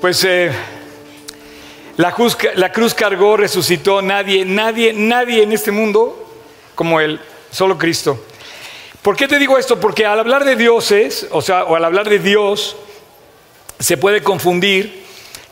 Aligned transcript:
Pues 0.00 0.24
eh, 0.24 0.50
la, 1.98 2.12
cruz, 2.12 2.38
la 2.54 2.72
cruz 2.72 2.94
cargó, 2.94 3.36
resucitó, 3.36 4.00
nadie, 4.00 4.46
nadie, 4.46 4.94
nadie 4.94 5.42
en 5.42 5.52
este 5.52 5.70
mundo 5.72 6.26
como 6.74 7.00
Él, 7.00 7.20
solo 7.50 7.76
Cristo. 7.76 8.24
¿Por 9.02 9.14
qué 9.14 9.28
te 9.28 9.38
digo 9.38 9.58
esto? 9.58 9.78
Porque 9.78 10.06
al 10.06 10.18
hablar 10.18 10.46
de 10.46 10.56
dioses, 10.56 11.26
o 11.30 11.42
sea, 11.42 11.64
o 11.64 11.76
al 11.76 11.84
hablar 11.84 12.08
de 12.08 12.18
Dios, 12.18 12.76
se 13.78 13.98
puede 13.98 14.22
confundir 14.22 15.04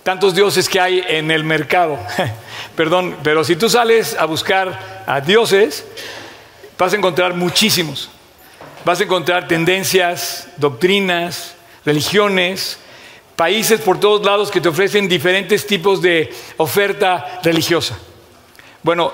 tantos 0.03 0.35
dioses 0.35 0.67
que 0.67 0.80
hay 0.80 1.04
en 1.06 1.30
el 1.30 1.44
mercado. 1.44 1.99
Perdón, 2.74 3.19
pero 3.22 3.44
si 3.44 3.54
tú 3.54 3.69
sales 3.69 4.17
a 4.19 4.24
buscar 4.24 5.04
a 5.06 5.21
dioses, 5.21 5.85
vas 6.78 6.94
a 6.94 6.96
encontrar 6.96 7.35
muchísimos. 7.35 8.08
Vas 8.83 8.99
a 9.01 9.04
encontrar 9.04 9.46
tendencias, 9.46 10.49
doctrinas, 10.56 11.54
religiones, 11.85 12.78
países 13.39 13.81
por 13.81 14.01
todos 14.01 14.27
lados 14.27 14.51
que 14.51 14.61
te 14.61 14.69
ofrecen 14.69 15.09
diferentes 15.09 15.65
tipos 15.65 16.02
de 16.02 16.29
oferta 16.56 17.38
religiosa. 17.45 17.96
Bueno, 18.83 19.12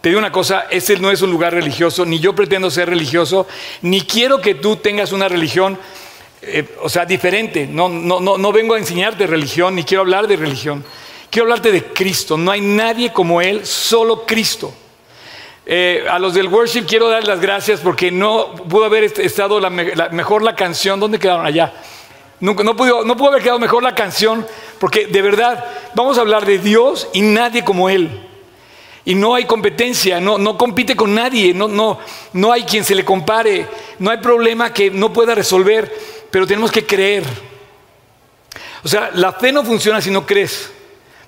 te 0.00 0.08
digo 0.08 0.18
una 0.18 0.32
cosa, 0.32 0.66
este 0.72 0.98
no 0.98 1.08
es 1.12 1.22
un 1.22 1.30
lugar 1.30 1.54
religioso, 1.54 2.04
ni 2.04 2.18
yo 2.18 2.34
pretendo 2.34 2.68
ser 2.68 2.88
religioso, 2.88 3.46
ni 3.82 4.00
quiero 4.00 4.40
que 4.40 4.56
tú 4.56 4.74
tengas 4.74 5.12
una 5.12 5.28
religión, 5.28 5.78
eh, 6.42 6.66
o 6.82 6.88
sea, 6.88 7.06
diferente. 7.06 7.68
No, 7.68 7.88
no, 7.88 8.18
no, 8.18 8.36
no 8.36 8.50
vengo 8.50 8.74
a 8.74 8.78
enseñarte 8.78 9.28
religión, 9.28 9.76
ni 9.76 9.84
quiero 9.84 10.00
hablar 10.00 10.26
de 10.26 10.34
religión. 10.34 10.84
Quiero 11.30 11.44
hablarte 11.44 11.70
de 11.70 11.84
Cristo. 11.84 12.36
No 12.36 12.50
hay 12.50 12.60
nadie 12.60 13.12
como 13.12 13.40
Él, 13.40 13.64
solo 13.64 14.26
Cristo. 14.26 14.74
Eh, 15.64 16.04
a 16.10 16.18
los 16.18 16.34
del 16.34 16.48
worship 16.48 16.86
quiero 16.88 17.08
dar 17.08 17.24
las 17.24 17.40
gracias 17.40 17.78
porque 17.78 18.10
no 18.10 18.52
pudo 18.52 18.86
haber 18.86 19.04
estado 19.04 19.60
mejor 20.10 20.42
la 20.42 20.56
canción. 20.56 20.98
¿Dónde 20.98 21.20
quedaron? 21.20 21.46
Allá. 21.46 21.72
No, 22.40 22.54
no, 22.54 22.74
pudo, 22.74 23.04
no 23.04 23.16
pudo 23.16 23.28
haber 23.28 23.42
quedado 23.42 23.58
mejor 23.58 23.82
la 23.82 23.94
canción, 23.94 24.46
porque 24.78 25.06
de 25.06 25.22
verdad 25.22 25.64
vamos 25.94 26.16
a 26.16 26.22
hablar 26.22 26.46
de 26.46 26.58
Dios 26.58 27.08
y 27.12 27.20
nadie 27.20 27.64
como 27.64 27.90
Él. 27.90 28.26
Y 29.04 29.14
no 29.14 29.34
hay 29.34 29.44
competencia, 29.44 30.20
no, 30.20 30.38
no 30.38 30.56
compite 30.56 30.96
con 30.96 31.14
nadie, 31.14 31.52
no, 31.52 31.68
no, 31.68 31.98
no 32.32 32.52
hay 32.52 32.64
quien 32.64 32.84
se 32.84 32.94
le 32.94 33.04
compare, 33.04 33.66
no 33.98 34.10
hay 34.10 34.18
problema 34.18 34.72
que 34.72 34.90
no 34.90 35.12
pueda 35.12 35.34
resolver, 35.34 35.92
pero 36.30 36.46
tenemos 36.46 36.70
que 36.70 36.86
creer. 36.86 37.24
O 38.82 38.88
sea, 38.88 39.10
la 39.14 39.32
fe 39.32 39.52
no 39.52 39.64
funciona 39.64 40.00
si 40.00 40.10
no 40.10 40.26
crees, 40.26 40.70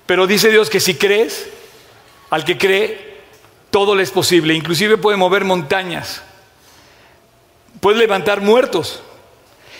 pero 0.05 0.25
dice 0.25 0.49
Dios 0.49 0.69
que 0.69 0.79
si 0.79 0.95
crees, 0.95 1.47
al 2.29 2.43
que 2.43 2.57
cree, 2.57 3.21
todo 3.69 3.95
le 3.95 4.03
es 4.03 4.11
posible, 4.11 4.55
inclusive 4.55 4.97
puede 4.97 5.17
mover 5.17 5.45
montañas, 5.45 6.23
puede 7.79 7.99
levantar 7.99 8.41
muertos. 8.41 9.03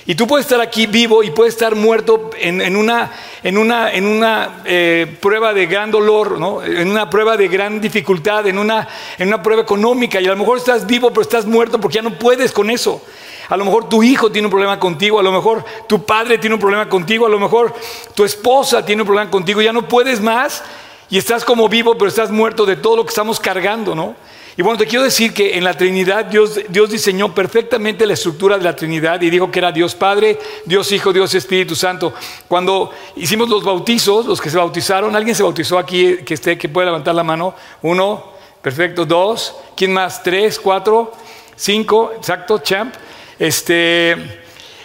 Y 0.06 0.16
tú 0.16 0.28
puedes 0.28 0.46
estar 0.46 0.60
aquí 0.60 0.86
vivo 0.86 1.24
y 1.24 1.32
puedes 1.32 1.54
estar 1.54 1.76
muerto 1.76 2.32
en, 2.38 2.76
una, 2.76 3.12
en 3.42 3.58
una, 3.58 3.92
en 3.92 4.06
una 4.06 4.62
eh, 4.66 5.18
prueba 5.22 5.54
de 5.54 5.66
gran 5.66 5.92
dolor, 5.92 6.40
¿no? 6.40 6.62
en 6.62 6.90
una 6.90 7.10
prueba 7.10 7.38
de 7.38 7.48
gran 7.48 7.80
dificultad, 7.80 8.46
en 8.48 8.58
una, 8.58 8.86
en 9.18 9.30
una 9.30 9.42
prueba 9.42 9.62
económica. 9.62 10.20
Y 10.20 10.26
a 10.26 10.32
lo 10.32 10.36
mejor 10.36 10.58
estás 10.58 10.86
vivo, 10.86 11.10
pero 11.12 11.22
estás 11.22 11.46
muerto 11.46 11.80
porque 11.80 11.96
ya 11.96 12.02
no 12.02 12.20
puedes 12.20 12.52
con 12.52 12.70
eso. 12.70 13.02
A 13.48 13.56
lo 13.56 13.64
mejor 13.64 13.88
tu 13.88 14.04
hijo 14.04 14.30
tiene 14.30 14.48
un 14.48 14.52
problema 14.52 14.78
contigo, 14.78 15.20
a 15.20 15.24
lo 15.24 15.32
mejor 15.32 15.64
tu 15.88 16.04
padre 16.04 16.38
tiene 16.38 16.56
un 16.56 16.60
problema 16.60 16.90
contigo, 16.90 17.26
a 17.26 17.30
lo 17.30 17.40
mejor 17.40 17.74
tu 18.14 18.26
esposa 18.26 18.86
tiene 18.86 19.04
un 19.04 19.06
problema 19.06 19.32
contigo, 19.32 19.62
ya 19.62 19.72
no 19.72 19.88
puedes 19.88 20.20
más 20.20 20.64
y 21.10 21.18
estás 21.18 21.46
como 21.46 21.70
vivo, 21.70 21.94
pero 21.98 22.08
estás 22.10 22.32
muerto 22.32 22.66
de 22.66 22.76
todo 22.76 22.98
lo 22.98 23.04
que 23.04 23.10
estamos 23.10 23.40
cargando, 23.40 23.96
¿no? 23.96 24.16
Y 24.56 24.62
bueno, 24.62 24.78
te 24.78 24.86
quiero 24.86 25.04
decir 25.04 25.34
que 25.34 25.58
en 25.58 25.64
la 25.64 25.74
Trinidad 25.74 26.26
Dios, 26.26 26.60
Dios 26.70 26.92
diseñó 26.92 27.34
perfectamente 27.34 28.06
la 28.06 28.14
estructura 28.14 28.56
de 28.56 28.64
la 28.64 28.76
Trinidad 28.76 29.20
y 29.22 29.32
dijo 29.32 29.50
que 29.50 29.58
era 29.58 29.72
Dios 29.72 29.96
Padre, 29.96 30.38
Dios 30.66 30.92
Hijo, 30.92 31.12
Dios 31.12 31.34
Espíritu 31.34 31.76
Santo. 31.76 32.14
Cuando 32.48 32.92
hicimos 33.16 33.50
los 33.50 33.64
bautizos, 33.64 34.28
los 34.28 34.40
que 34.40 34.52
se 34.52 34.58
bautizaron, 34.58 35.16
¿alguien 35.16 35.36
se 35.36 35.42
bautizó 35.42 35.80
aquí 35.80 36.18
que 36.18 36.36
esté, 36.36 36.56
que 36.56 36.70
puede 36.70 36.86
levantar 36.86 37.16
la 37.16 37.24
mano? 37.24 37.56
Uno, 37.82 38.34
perfecto, 38.62 39.08
dos, 39.08 39.56
¿quién 39.76 39.92
más? 39.92 40.22
Tres, 40.22 40.60
cuatro, 40.60 41.14
cinco, 41.56 42.14
exacto, 42.16 42.60
champ. 42.60 42.94
Este, 43.40 44.44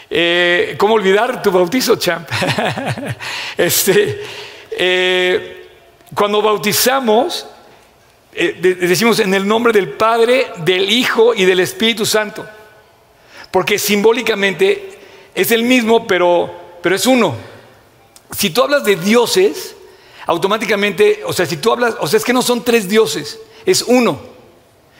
eh, 0.08 0.76
¿cómo 0.78 0.94
olvidar 0.94 1.42
tu 1.42 1.50
bautizo, 1.50 1.96
champ? 1.96 2.26
este, 3.58 4.22
eh, 4.70 5.68
cuando 6.14 6.40
bautizamos, 6.40 7.46
eh, 8.40 8.76
decimos 8.80 9.18
en 9.18 9.34
el 9.34 9.46
nombre 9.46 9.72
del 9.72 9.88
Padre, 9.88 10.46
del 10.58 10.90
Hijo 10.90 11.34
y 11.34 11.44
del 11.44 11.58
Espíritu 11.58 12.06
Santo. 12.06 12.46
Porque 13.50 13.78
simbólicamente 13.78 14.90
es 15.34 15.50
el 15.50 15.64
mismo, 15.64 16.06
pero, 16.06 16.50
pero 16.80 16.94
es 16.94 17.04
uno. 17.06 17.34
Si 18.30 18.50
tú 18.50 18.62
hablas 18.62 18.84
de 18.84 18.94
dioses, 18.94 19.74
automáticamente, 20.26 21.22
o 21.24 21.32
sea, 21.32 21.46
si 21.46 21.56
tú 21.56 21.72
hablas, 21.72 21.96
o 22.00 22.06
sea, 22.06 22.18
es 22.18 22.24
que 22.24 22.32
no 22.32 22.42
son 22.42 22.62
tres 22.62 22.88
dioses, 22.88 23.40
es 23.66 23.82
uno. 23.82 24.20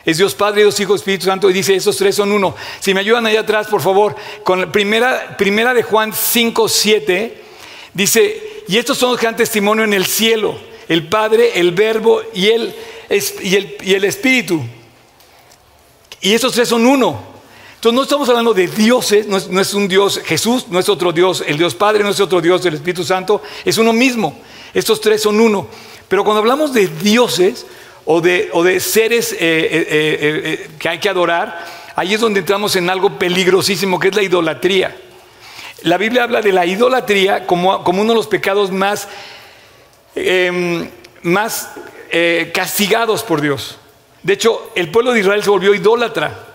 Es 0.05 0.17
Dios 0.17 0.35
Padre, 0.35 0.63
Dios 0.63 0.81
Hijo, 0.81 0.95
Espíritu 0.95 1.27
Santo, 1.27 1.51
y 1.51 1.53
dice, 1.53 1.77
esos 1.77 1.97
tres 1.97 2.17
son 2.17 2.33
uno. 2.33 2.57
Si 2.81 2.93
me 2.93 3.01
ayudan 3.01 3.27
allá 3.27 3.41
atrás, 3.41 3.69
por 3.69 3.83
favor, 3.83 4.17
con 4.43 4.61
la 4.61 4.73
primera, 4.73 5.37
primera 5.37 5.75
de 5.75 5.83
Juan 5.83 6.13
5, 6.13 6.69
7, 6.69 7.43
dice, 7.95 8.63
y 8.67 8.79
estos 8.79 8.99
son 8.99 9.11
los 9.11 9.21
que 9.21 9.27
dan 9.27 9.37
testimonio 9.37 9.85
en 9.85 9.93
el 9.93 10.07
cielo, 10.07 10.59
el 10.89 11.07
Padre, 11.07 11.61
el 11.61 11.73
Verbo 11.73 12.23
y 12.33 12.49
el 12.49 12.75
y, 13.11 13.95
el, 13.95 14.05
Espíritu. 14.05 14.63
Y 16.21 16.35
esos 16.35 16.53
tres 16.53 16.69
son 16.69 16.87
uno. 16.87 17.39
Entonces 17.77 17.95
no 17.95 18.03
estamos 18.03 18.29
hablando 18.29 18.53
de 18.53 18.67
dioses, 18.67 19.27
no 19.29 19.37
es, 19.61 19.75
un 19.75 19.87
Dios, 19.87 20.21
Jesús 20.25 20.67
no 20.69 20.81
es 20.81 20.89
otro 20.89 21.13
Dios, 21.13 21.45
el 21.47 21.57
Dios 21.57 21.77
Padre 21.77 22.03
no 22.03 22.11
es 22.11 22.19
otro 22.19 22.41
Dios, 22.41 22.67
el 22.67 22.75
Espíritu 22.75 23.05
Santo 23.05 23.41
es 23.65 23.79
uno 23.79 23.93
mismo. 23.93 24.37
Estos 24.75 25.01
tres 25.01 25.23
son 25.23 25.41
uno. 25.41 25.69
Pero 26.09 26.25
cuando 26.25 26.41
hablamos 26.41 26.73
de 26.73 26.89
dioses 26.89 27.67
o 28.05 28.21
de, 28.21 28.51
o 28.53 28.65
de 28.65 28.81
seres 28.81 29.33
eh, 29.33 29.37
eh, 29.41 29.87
eh, 29.91 30.71
que 30.79 30.89
hay 30.89 30.99
que 30.99 31.09
adorar, 31.09 31.65
ahí 31.95 32.15
es 32.15 32.21
donde 32.21 32.41
entramos 32.41 32.75
en 32.75 32.91
algo 32.91 33.19
peligrosísimo 33.19 34.01
que 34.01 34.09
es 34.09 34.17
la 34.17 34.23
idolatría. 34.23 34.97
La 35.83 35.99
Biblia 35.99 36.25
habla 36.25 36.41
de 36.41 36.53
la 36.53 36.67
idolatría 36.67 37.47
como, 37.47 37.85
como 37.85 38.03
uno 38.03 38.13
de 38.13 38.17
los 38.17 38.27
pecados 38.27 38.73
más, 38.73 39.07
em, 40.17 40.89
más 41.23 41.71
eh, 42.11 42.51
castigados 42.55 43.23
por 43.23 43.41
Dios. 43.41 43.79
De 44.23 44.35
hecho, 44.35 44.71
el 44.75 44.91
pueblo 44.91 45.13
de 45.13 45.21
Israel 45.21 45.43
se 45.43 45.51
volvió 45.51 45.75
idólatra. 45.75 46.47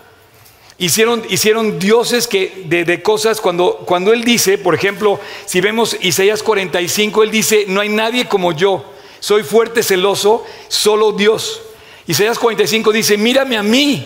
Hicieron, 0.76 1.78
dioses 1.78 2.26
que, 2.26 2.64
de, 2.66 3.02
cosas 3.02 3.40
cuando, 3.40 3.76
cuando 3.86 4.12
Él 4.12 4.24
dice, 4.24 4.58
por 4.58 4.74
ejemplo, 4.74 5.20
si 5.46 5.60
vemos 5.60 5.96
Isaías 6.00 6.42
45, 6.42 7.22
Él 7.22 7.30
dice, 7.30 7.64
no 7.68 7.80
hay 7.80 7.88
nadie 7.88 8.26
como 8.26 8.52
yo, 8.52 8.84
soy 9.20 9.44
fuerte, 9.44 9.82
celoso, 9.82 10.44
solo 10.68 11.12
Dios. 11.12 11.62
Isaías 12.06 12.38
45 12.38 12.92
dice, 12.92 13.16
mírame 13.16 13.56
a 13.56 13.62
mí, 13.62 14.04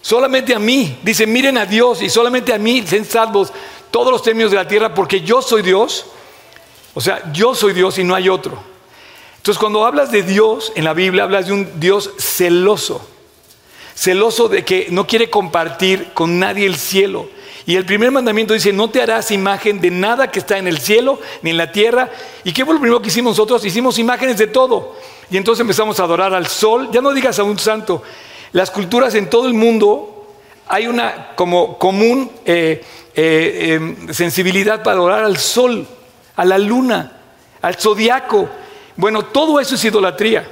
solamente 0.00 0.54
a 0.54 0.60
mí. 0.60 0.96
Dice, 1.02 1.26
miren 1.26 1.58
a 1.58 1.66
Dios 1.66 2.02
y 2.02 2.08
solamente 2.08 2.54
a 2.54 2.58
mí 2.58 2.84
sean 2.86 3.04
salvos 3.04 3.52
todos 3.90 4.12
los 4.12 4.22
términos 4.22 4.52
de 4.52 4.56
la 4.56 4.68
tierra 4.68 4.94
porque 4.94 5.20
yo 5.20 5.42
soy 5.42 5.62
Dios. 5.62 6.06
O 6.94 7.00
sea, 7.00 7.32
yo 7.32 7.54
soy 7.54 7.72
Dios 7.72 7.98
y 7.98 8.04
no 8.04 8.14
hay 8.14 8.28
otro. 8.28 8.69
Entonces, 9.40 9.58
cuando 9.58 9.86
hablas 9.86 10.12
de 10.12 10.22
Dios 10.22 10.70
en 10.76 10.84
la 10.84 10.92
Biblia, 10.92 11.22
hablas 11.22 11.46
de 11.46 11.54
un 11.54 11.80
Dios 11.80 12.10
celoso. 12.18 13.00
Celoso 13.94 14.48
de 14.48 14.66
que 14.66 14.88
no 14.90 15.06
quiere 15.06 15.30
compartir 15.30 16.12
con 16.12 16.38
nadie 16.38 16.66
el 16.66 16.76
cielo. 16.76 17.26
Y 17.64 17.76
el 17.76 17.86
primer 17.86 18.10
mandamiento 18.10 18.52
dice, 18.52 18.70
no 18.70 18.90
te 18.90 19.00
harás 19.00 19.30
imagen 19.30 19.80
de 19.80 19.90
nada 19.90 20.30
que 20.30 20.40
está 20.40 20.58
en 20.58 20.66
el 20.66 20.78
cielo 20.78 21.18
ni 21.40 21.52
en 21.52 21.56
la 21.56 21.72
tierra. 21.72 22.10
¿Y 22.44 22.52
qué 22.52 22.66
fue 22.66 22.74
lo 22.74 22.80
primero 22.80 23.00
que 23.00 23.08
hicimos 23.08 23.32
nosotros? 23.32 23.64
Hicimos 23.64 23.98
imágenes 23.98 24.36
de 24.36 24.46
todo. 24.46 24.94
Y 25.30 25.38
entonces 25.38 25.62
empezamos 25.62 25.98
a 26.00 26.02
adorar 26.02 26.34
al 26.34 26.46
sol. 26.46 26.90
Ya 26.92 27.00
no 27.00 27.10
digas 27.14 27.38
a 27.38 27.42
un 27.42 27.58
santo. 27.58 28.02
Las 28.52 28.70
culturas 28.70 29.14
en 29.14 29.30
todo 29.30 29.46
el 29.46 29.54
mundo 29.54 30.34
hay 30.68 30.86
una 30.86 31.34
como 31.34 31.78
común 31.78 32.30
eh, 32.44 32.84
eh, 33.14 33.72
em, 33.72 34.12
sensibilidad 34.12 34.82
para 34.82 34.98
adorar 34.98 35.24
al 35.24 35.38
sol, 35.38 35.86
a 36.36 36.44
la 36.44 36.58
luna, 36.58 37.20
al 37.62 37.76
zodiaco. 37.76 38.50
Bueno, 38.96 39.24
todo 39.24 39.60
eso 39.60 39.74
es 39.74 39.84
idolatría. 39.84 40.48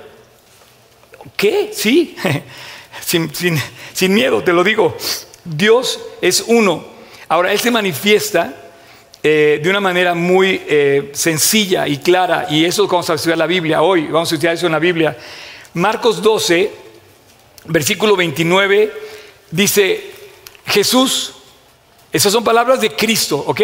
¿Qué? 1.37 1.71
Sí, 1.73 2.17
sin, 3.01 4.15
miedo, 4.15 4.43
te 4.43 4.53
lo 4.53 4.65
digo. 4.65 4.97
Dios 5.45 6.01
es 6.21 6.45
uno. 6.47 6.85
Ahora, 7.29 7.53
Él 7.53 7.59
se 7.59 7.71
manifiesta 7.71 8.55
eh, 9.23 9.61
de 9.63 9.71
una 9.71 9.81
manera 9.81 10.15
muy 10.15 10.63
eh, 10.69 11.11
sencilla 11.13 11.89
y 11.89 11.99
clara, 11.99 12.47
y 12.51 12.65
eso 12.65 12.87
vamos 12.87 13.11
a 13.11 13.15
estudiar 13.15 13.39
la 13.39 13.47
Biblia 13.47 13.83
hoy, 13.83 14.07
vamos 14.07 14.31
a 14.31 14.35
estudiar 14.35 14.55
eso 14.55 14.67
en 14.67 14.73
la 14.73 14.79
Biblia. 14.79 15.17
Marcos 15.75 16.23
12, 16.23 16.71
versículo 17.67 18.17
29, 18.17 18.93
dice, 19.51 20.11
Jesús, 20.67 21.35
esas 22.13 22.33
son 22.33 22.45
palabras 22.45 22.81
de 22.81 22.91
Cristo, 22.95 23.43
¿ok? 23.47 23.61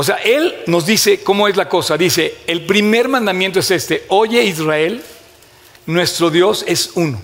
O 0.00 0.02
sea, 0.02 0.16
Él 0.16 0.56
nos 0.66 0.86
dice 0.86 1.20
cómo 1.22 1.46
es 1.46 1.58
la 1.58 1.68
cosa. 1.68 1.98
Dice, 1.98 2.36
el 2.46 2.64
primer 2.64 3.06
mandamiento 3.06 3.60
es 3.60 3.70
este, 3.70 4.06
oye 4.08 4.42
Israel, 4.42 5.02
nuestro 5.84 6.30
Dios 6.30 6.64
es 6.66 6.92
uno. 6.94 7.20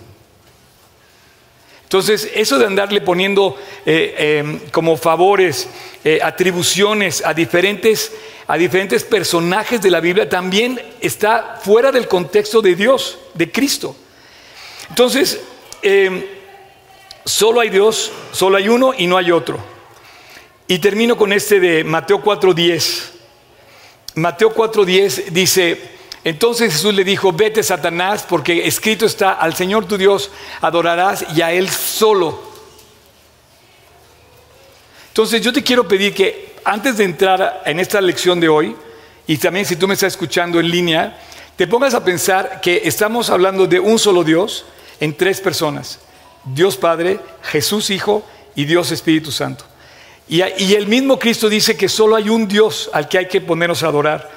Entonces, 1.84 2.30
eso 2.34 2.58
de 2.58 2.66
andarle 2.66 3.00
poniendo 3.00 3.56
eh, 3.86 4.42
em, 4.44 4.58
como 4.72 4.98
favores, 4.98 5.70
eh, 6.04 6.18
atribuciones 6.22 7.24
a 7.24 7.32
diferentes, 7.32 8.12
a 8.46 8.58
diferentes 8.58 9.04
personajes 9.04 9.80
de 9.80 9.90
la 9.90 10.00
Biblia 10.00 10.28
también 10.28 10.78
está 11.00 11.58
fuera 11.64 11.90
del 11.90 12.06
contexto 12.06 12.60
de 12.60 12.74
Dios, 12.74 13.18
de 13.32 13.50
Cristo. 13.50 13.96
Entonces, 14.90 15.40
em, 15.80 16.22
solo 17.24 17.60
hay 17.60 17.70
Dios, 17.70 18.12
solo 18.32 18.58
hay 18.58 18.68
uno 18.68 18.92
y 18.94 19.06
no 19.06 19.16
hay 19.16 19.32
otro. 19.32 19.75
Y 20.68 20.78
termino 20.78 21.16
con 21.16 21.32
este 21.32 21.60
de 21.60 21.84
Mateo 21.84 22.22
4.10. 22.22 23.10
Mateo 24.16 24.52
4.10 24.54 25.26
dice, 25.26 25.80
entonces 26.24 26.72
Jesús 26.72 26.94
le 26.94 27.04
dijo, 27.04 27.32
vete 27.32 27.62
Satanás, 27.62 28.24
porque 28.28 28.66
escrito 28.66 29.06
está, 29.06 29.32
al 29.32 29.54
Señor 29.54 29.86
tu 29.86 29.96
Dios 29.96 30.30
adorarás 30.60 31.24
y 31.36 31.42
a 31.42 31.52
Él 31.52 31.68
solo. 31.68 32.40
Entonces 35.08 35.40
yo 35.40 35.52
te 35.52 35.62
quiero 35.62 35.86
pedir 35.86 36.12
que 36.14 36.56
antes 36.64 36.96
de 36.96 37.04
entrar 37.04 37.62
en 37.64 37.78
esta 37.78 38.00
lección 38.00 38.40
de 38.40 38.48
hoy, 38.48 38.74
y 39.26 39.38
también 39.38 39.66
si 39.66 39.76
tú 39.76 39.86
me 39.86 39.94
estás 39.94 40.14
escuchando 40.14 40.58
en 40.58 40.68
línea, 40.68 41.16
te 41.54 41.66
pongas 41.66 41.94
a 41.94 42.04
pensar 42.04 42.60
que 42.60 42.82
estamos 42.84 43.30
hablando 43.30 43.66
de 43.66 43.78
un 43.78 43.98
solo 43.98 44.24
Dios 44.24 44.64
en 44.98 45.16
tres 45.16 45.40
personas. 45.40 46.00
Dios 46.44 46.76
Padre, 46.76 47.20
Jesús 47.42 47.90
Hijo 47.90 48.24
y 48.54 48.64
Dios 48.64 48.90
Espíritu 48.90 49.30
Santo. 49.30 49.64
Y, 50.28 50.40
el 50.40 50.88
mismo 50.88 51.18
Cristo 51.18 51.48
dice 51.48 51.76
que 51.76 51.88
solo 51.88 52.16
hay 52.16 52.28
un 52.28 52.48
Dios 52.48 52.90
al 52.92 53.08
que 53.08 53.18
hay 53.18 53.28
que 53.28 53.40
ponernos 53.40 53.82
a 53.82 53.88
adorar. 53.88 54.30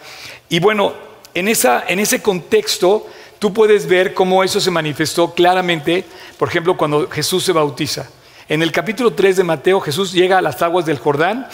Y 0.47 0.59
bueno, 0.59 0.93
en 1.33 1.47
ese 1.47 2.21
contexto, 2.21 3.07
tú 3.39 3.53
puedes 3.53 3.87
ver 3.87 4.13
cómo 4.13 4.43
eso 4.43 4.59
se 4.59 4.69
manifestó 4.69 5.33
claramente, 5.33 6.05
por 6.37 6.49
ejemplo, 6.49 6.77
cuando 6.77 7.09
Jesús 7.09 7.43
se 7.43 7.53
bautiza. 7.53 8.07
En 8.47 8.61
el 8.61 8.71
capítulo 8.71 9.13
3 9.13 9.37
de 9.37 9.43
Mateo, 9.43 9.79
Jesús 9.79 10.11
llega 10.11 10.37
a 10.39 10.41
las 10.41 10.61
aguas 10.61 10.85
del 10.85 10.99
Jordán, 10.99 11.47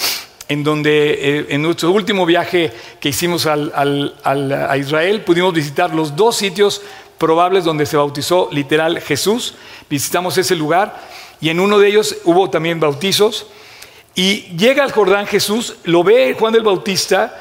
en 0.48 0.64
donde 0.64 1.40
eh, 1.40 1.46
en 1.50 1.62
nuestro 1.62 1.92
último 1.92 2.26
viaje 2.26 2.72
que 3.00 3.10
hicimos 3.10 3.48
a 3.48 4.78
Israel 4.78 5.22
pudimos 5.22 5.54
visitar 5.54 5.94
los 5.94 6.16
dos 6.16 6.36
sitios 6.36 6.81
probables 7.18 7.64
donde 7.64 7.86
se 7.86 7.98
bautizó 7.98 8.50
literal 8.52 9.00
Jesús. 9.02 9.56
Visitamos 9.90 10.38
ese 10.38 10.56
lugar 10.56 11.02
y 11.42 11.50
en 11.50 11.60
uno 11.60 11.80
de 11.80 11.88
ellos 11.88 12.18
hubo 12.26 12.50
también 12.50 12.80
bautizos. 12.80 13.48
Y 14.16 14.56
llega 14.56 14.84
al 14.84 14.94
Jordán 14.94 15.28
Jesús, 15.28 15.76
lo 15.84 16.04
ve 16.04 16.36
Juan 16.40 16.56
el 16.56 16.64
Bautista 16.64 17.38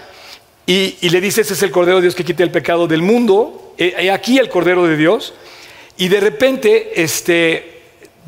y, 0.67 1.09
le 1.09 1.21
dice, 1.21 1.43
ese 1.43 1.55
es 1.55 1.63
el 1.63 1.71
Cordero 1.71 1.99
de 1.99 2.03
Dios 2.03 2.17
que 2.17 2.25
quita 2.25 2.43
el 2.43 2.51
pecado 2.51 2.89
del 2.89 3.01
mundo, 3.01 3.75
eh, 3.79 4.11
aquí 4.11 4.39
el 4.39 4.49
Cordero 4.49 4.85
de 4.87 4.97
Dios, 4.97 5.35
y 5.97 6.09
de 6.09 6.19
repente 6.19 7.01
este, 7.01 7.83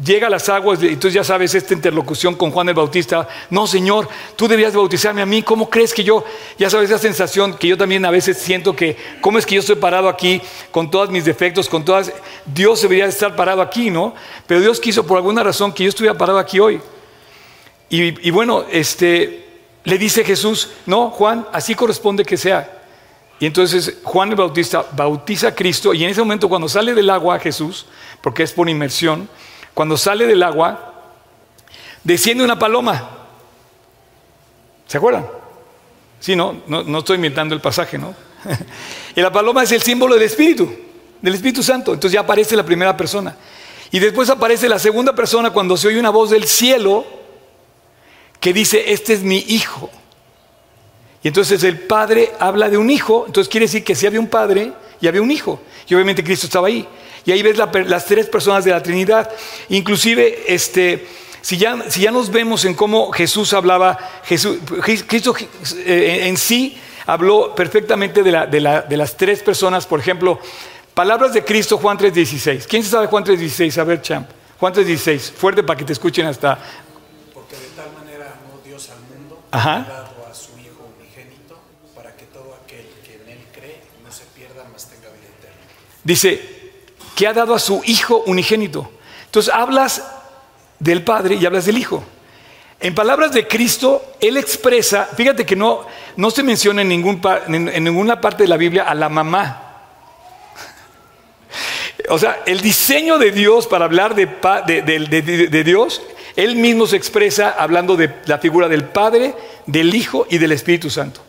llega 0.05 0.29
a 0.29 0.31
las 0.31 0.49
aguas, 0.49 0.81
y 0.81 0.89
entonces 0.89 1.15
ya 1.15 1.25
sabes 1.25 1.57
esta 1.57 1.75
interlocución 1.75 2.37
con 2.37 2.53
Juan 2.53 2.69
el 2.69 2.75
Bautista, 2.75 3.27
no 3.51 3.67
Señor, 3.67 4.09
tú 4.37 4.47
debías 4.47 4.75
bautizarme 4.75 5.23
a 5.23 5.27
mí, 5.27 5.43
¿cómo 5.43 5.69
crees 5.69 5.93
que 5.93 6.05
yo, 6.05 6.25
ya 6.57 6.71
sabes 6.71 6.91
esa 6.91 7.01
sensación 7.01 7.57
que 7.57 7.67
yo 7.67 7.77
también 7.77 8.05
a 8.05 8.13
veces 8.13 8.39
siento 8.39 8.77
que, 8.77 8.97
¿cómo 9.21 9.39
es 9.39 9.47
que 9.47 9.57
yo 9.57 9.61
estoy 9.61 9.77
parado 9.77 10.09
aquí 10.09 10.41
con 10.71 10.89
todos 10.89 11.11
mis 11.11 11.25
defectos, 11.25 11.69
con 11.69 11.85
todas, 11.85 12.13
Dios 12.45 12.81
debería 12.83 13.07
estar 13.07 13.35
parado 13.35 13.61
aquí, 13.61 13.91
¿no? 13.91 14.15
Pero 14.47 14.61
Dios 14.61 14.79
quiso 14.79 15.05
por 15.05 15.17
alguna 15.17 15.43
razón 15.43 15.73
que 15.73 15.83
yo 15.83 15.89
estuviera 15.89 16.17
parado 16.17 16.39
aquí 16.39 16.61
hoy. 16.61 16.81
Y, 17.88 18.31
bueno, 18.31 18.65
este, 18.71 19.47
le 19.85 19.99
dice 19.99 20.25
Jesús, 20.25 20.71
no, 20.87 21.11
Juan, 21.11 21.47
así 21.53 21.75
corresponde 21.75 22.25
que 22.25 22.37
sea. 22.37 22.83
Y 23.38 23.47
entonces 23.47 23.99
Juan 24.03 24.31
el 24.31 24.37
Bautista 24.37 24.85
bautiza 24.93 25.49
a 25.49 25.55
Cristo 25.55 25.93
y 25.93 26.03
en 26.03 26.11
ese 26.11 26.21
momento 26.21 26.49
cuando 26.49 26.69
sale 26.69 26.94
del 26.94 27.11
agua 27.11 27.38
Jesús, 27.38 27.87
porque 28.23 28.43
es 28.43 28.53
por 28.53 28.69
inmersión, 28.69 29.29
cuando 29.75 29.97
sale 29.97 30.27
del 30.27 30.43
agua, 30.43 30.94
desciende 32.03 32.43
una 32.43 32.59
paloma. 32.59 33.11
¿Se 34.87 34.97
acuerdan? 34.97 35.27
Sí, 36.19 36.35
no, 36.35 36.62
no, 36.67 36.83
no 36.83 36.99
estoy 36.99 37.17
inventando 37.17 37.55
el 37.55 37.61
pasaje, 37.61 37.99
¿no? 37.99 38.15
y 39.17 39.21
la 39.21 39.31
paloma 39.31 39.62
es 39.62 39.73
el 39.73 39.83
símbolo 39.83 40.15
del 40.15 40.25
Espíritu, 40.25 40.73
del 41.21 41.35
Espíritu 41.35 41.62
Santo. 41.62 41.93
Entonces 41.93 42.15
ya 42.15 42.21
aparece 42.21 42.56
la 42.56 42.65
primera 42.65 42.97
persona. 42.97 43.37
Y 43.91 43.99
después 43.99 44.31
aparece 44.31 44.69
la 44.69 44.79
segunda 44.79 45.15
persona 45.15 45.50
cuando 45.50 45.77
se 45.77 45.88
oye 45.88 46.00
una 46.00 46.11
voz 46.11 46.31
del 46.31 46.47
cielo 46.47 47.16
que 48.47 48.53
dice, 48.53 48.93
este 48.93 49.13
es 49.13 49.25
mi 49.25 49.39
hijo. 49.49 49.91
Y 51.21 51.27
entonces 51.27 51.65
el 51.65 51.81
padre 51.81 52.31
habla 52.39 52.69
de 52.69 52.79
un 52.79 52.91
hijo, 52.91 53.25
entonces 53.27 53.51
quiere 53.51 53.67
decir 53.67 53.83
que 53.83 53.97
si 53.97 54.07
había 54.07 54.21
un 54.21 54.29
padre 54.29 54.71
y 55.01 55.09
había 55.09 55.21
un 55.21 55.33
hijo. 55.33 55.61
Y 55.89 55.95
obviamente 55.97 56.23
Cristo 56.23 56.47
estaba 56.47 56.69
ahí. 56.69 56.87
Y 57.25 57.33
ahí 57.33 57.43
ves 57.43 57.59
las 57.59 58.05
tres 58.07 58.29
personas 58.29 58.65
de 58.65 58.71
la 58.71 58.81
Trinidad. 58.81 59.29
Inclusive, 59.69 60.45
este, 60.47 61.09
si, 61.41 61.57
ya, 61.57 61.91
si 61.91 62.03
ya 62.03 62.13
nos 62.13 62.31
vemos 62.31 62.65
en 62.65 62.75
cómo 62.75 63.11
Jesús 63.11 63.53
hablaba, 63.53 63.99
Jesús, 64.23 64.59
Cristo 65.09 65.35
eh, 65.85 66.29
en 66.29 66.37
sí 66.37 66.79
habló 67.05 67.53
perfectamente 67.53 68.23
de, 68.23 68.31
de, 68.31 68.97
las 68.97 69.17
tres 69.17 69.43
personas. 69.43 69.87
Por 69.87 69.99
ejemplo, 69.99 70.39
palabras 70.95 71.33
de 71.33 71.45
Cristo, 71.45 71.79
Juan 71.79 71.99
3.16. 71.99 72.65
¿Quién 72.69 72.85
se 72.85 72.91
sabe 72.91 73.09
Juan 73.09 73.25
3.16? 73.25 73.77
A 73.79 73.83
ver, 73.83 74.03
champ. 74.03 74.31
Juan 74.61 74.73
3.16. 74.73 75.33
Fuerte 75.33 75.65
para 75.65 75.77
que 75.77 75.85
te 75.85 75.93
escuchen 75.93 76.27
hasta 76.27 76.59
ha 79.56 79.81
dado 79.81 80.26
a 80.31 80.35
su 80.35 80.53
Hijo 80.58 80.88
unigénito 80.99 81.58
para 81.94 82.14
que 82.14 82.25
todo 82.26 82.55
aquel 82.62 82.87
que 83.05 83.14
en 83.14 83.29
él 83.31 83.47
cree 83.53 83.81
no 84.05 84.12
se 84.12 84.25
pierda, 84.26 84.64
mas 84.73 84.87
tenga 84.87 85.08
vida 85.08 85.29
eterna. 85.38 85.56
Dice 86.05 86.56
que 87.14 87.26
ha 87.26 87.32
dado 87.32 87.55
a 87.55 87.58
su 87.58 87.82
Hijo 87.87 88.23
unigénito. 88.26 88.91
Entonces 89.25 89.53
hablas 89.53 90.03
del 90.79 91.03
Padre 91.03 91.37
y 91.37 91.47
hablas 91.47 91.64
del 91.67 91.79
Hijo. 91.79 92.05
En 92.79 92.94
palabras 92.94 93.32
de 93.32 93.49
Cristo, 93.49 94.17
Él 94.20 94.37
expresa, 94.37 95.08
fíjate 95.17 95.47
que 95.47 95.56
no, 95.56 95.87
no 96.17 96.31
se 96.31 96.43
menciona 96.43 96.82
en, 96.82 96.88
ningún, 96.88 97.23
en 97.49 97.85
ninguna 97.85 98.20
parte 98.20 98.43
de 98.43 98.49
la 98.50 98.59
Biblia 98.59 98.85
a 98.85 98.94
la 98.94 99.09
mamá. 99.09 99.62
O 102.09 102.20
sea, 102.20 102.43
el 102.47 102.61
diseño 102.61 103.19
de 103.19 103.32
Dios 103.32 103.67
para 103.67 103.87
hablar 103.87 104.14
de, 104.14 104.26
de, 104.26 105.49
de 105.49 105.64
Dios 105.64 106.00
él 106.37 106.56
mismo 106.56 106.87
se 106.87 106.97
expresa 106.97 107.50
hablando 107.59 107.97
de 107.97 108.11
la 108.27 108.38
figura 108.38 108.69
del 108.69 108.85
Padre, 108.85 109.35
del 109.67 109.94
Hijo 109.94 110.27
y 110.31 110.38
del 110.38 110.53
Espíritu 110.53 110.91
Santo. 110.91 111.23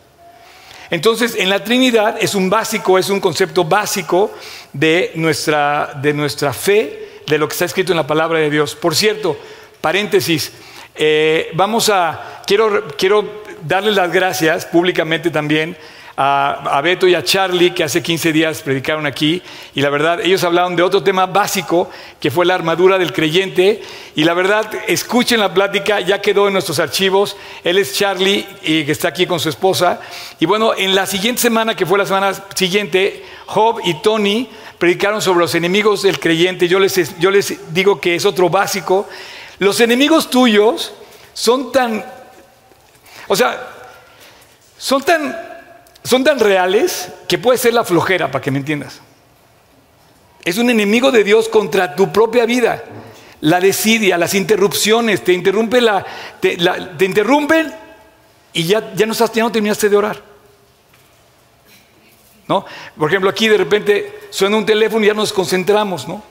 Entonces, 0.90 1.34
en 1.36 1.50
la 1.50 1.64
Trinidad 1.64 2.16
es 2.20 2.34
un 2.34 2.48
básico, 2.48 2.98
es 2.98 3.10
un 3.10 3.20
concepto 3.20 3.64
básico 3.64 4.30
de 4.72 5.12
nuestra, 5.16 5.98
de 6.00 6.12
nuestra 6.14 6.52
fe, 6.52 7.20
de 7.26 7.38
lo 7.38 7.48
que 7.48 7.52
está 7.52 7.66
escrito 7.66 7.92
en 7.92 7.96
la 7.96 8.06
palabra 8.06 8.38
de 8.38 8.48
Dios. 8.48 8.74
Por 8.74 8.94
cierto, 8.94 9.36
paréntesis, 9.80 10.52
eh, 10.94 11.50
vamos 11.54 11.90
a, 11.90 12.42
quiero, 12.46 12.88
quiero 12.96 13.42
las 13.68 14.12
gracias 14.12 14.66
públicamente 14.66 15.30
también 15.30 15.76
a, 16.20 16.80
Beto 16.82 17.06
y 17.06 17.14
a 17.14 17.22
Charlie, 17.22 17.70
que 17.70 17.84
hace 17.84 18.02
15 18.02 18.32
días 18.32 18.62
predicaron 18.62 19.06
aquí, 19.06 19.40
y 19.76 19.80
la 19.80 19.88
verdad, 19.88 20.20
ellos 20.20 20.42
hablaron 20.42 20.74
de 20.74 20.82
otro 20.82 21.00
tema 21.00 21.26
básico, 21.26 21.88
que 22.18 22.32
fue 22.32 22.44
la 22.44 22.56
armadura 22.56 22.98
del 22.98 23.12
creyente, 23.12 23.80
y 24.16 24.24
la 24.24 24.34
verdad, 24.34 24.68
escuchen 24.88 25.38
la 25.38 25.54
plática, 25.54 26.00
ya 26.00 26.20
quedó 26.20 26.48
en 26.48 26.54
nuestros 26.54 26.80
archivos, 26.80 27.36
él 27.62 27.78
es 27.78 27.94
Charlie, 27.94 28.44
y 28.64 28.84
que 28.84 28.90
está 28.90 29.06
aquí 29.08 29.26
con 29.26 29.38
su 29.38 29.48
esposa, 29.48 30.00
y 30.40 30.46
bueno, 30.46 30.72
en 30.76 30.96
la 30.96 31.06
siguiente 31.06 31.40
semana, 31.40 31.76
que 31.76 31.86
fue 31.86 31.98
la 31.98 32.06
semana 32.06 32.32
siguiente, 32.52 33.24
Job 33.46 33.80
y 33.84 34.02
Tony 34.02 34.50
predicaron 34.76 35.22
sobre 35.22 35.38
los 35.38 35.54
enemigos 35.54 36.02
del 36.02 36.18
creyente, 36.18 36.66
yo 36.66 36.80
les, 36.80 37.16
yo 37.20 37.30
les 37.30 37.72
digo 37.72 38.00
que 38.00 38.16
es 38.16 38.24
otro 38.24 38.50
básico, 38.50 39.08
los 39.60 39.78
enemigos 39.80 40.30
tuyos 40.30 40.92
son 41.32 41.70
tan, 41.70 42.04
o 43.28 43.36
sea, 43.36 43.68
son 44.76 45.00
tan 45.02 45.47
son 46.08 46.24
tan 46.24 46.40
reales 46.40 47.10
que 47.28 47.36
puede 47.36 47.58
ser 47.58 47.74
la 47.74 47.84
flojera, 47.84 48.30
para 48.30 48.40
que 48.40 48.50
me 48.50 48.56
entiendas. 48.56 49.02
Es 50.42 50.56
un 50.56 50.70
enemigo 50.70 51.12
de 51.12 51.22
Dios 51.22 51.50
contra 51.50 51.94
tu 51.94 52.10
propia 52.10 52.46
vida. 52.46 52.82
La 53.42 53.60
desidia, 53.60 54.16
las 54.16 54.32
interrupciones, 54.32 55.22
te 55.22 55.34
interrumpe 55.34 55.82
la, 55.82 56.06
te, 56.40 56.56
interrumpen 57.04 57.74
y 58.54 58.64
ya, 58.64 58.94
ya, 58.94 59.04
no 59.04 59.12
ya 59.12 59.50
terminaste 59.52 59.90
de 59.90 59.96
orar. 59.98 60.22
¿No? 62.48 62.64
Por 62.96 63.10
ejemplo, 63.10 63.28
aquí 63.28 63.46
de 63.46 63.58
repente 63.58 64.20
suena 64.30 64.56
un 64.56 64.64
teléfono 64.64 65.04
y 65.04 65.08
ya 65.08 65.14
nos 65.14 65.34
concentramos, 65.34 66.08
¿no? 66.08 66.22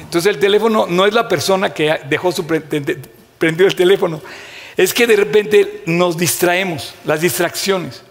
Entonces 0.00 0.34
el 0.34 0.40
teléfono 0.40 0.86
no 0.88 1.04
es 1.04 1.12
la 1.12 1.28
persona 1.28 1.74
que 1.74 2.00
dejó 2.08 2.32
su 2.32 2.46
el 2.48 3.76
teléfono, 3.76 4.22
es 4.74 4.94
que 4.94 5.06
de 5.06 5.16
repente 5.16 5.82
nos 5.84 6.16
distraemos, 6.16 6.94
las 7.04 7.20
distracciones. 7.20 8.07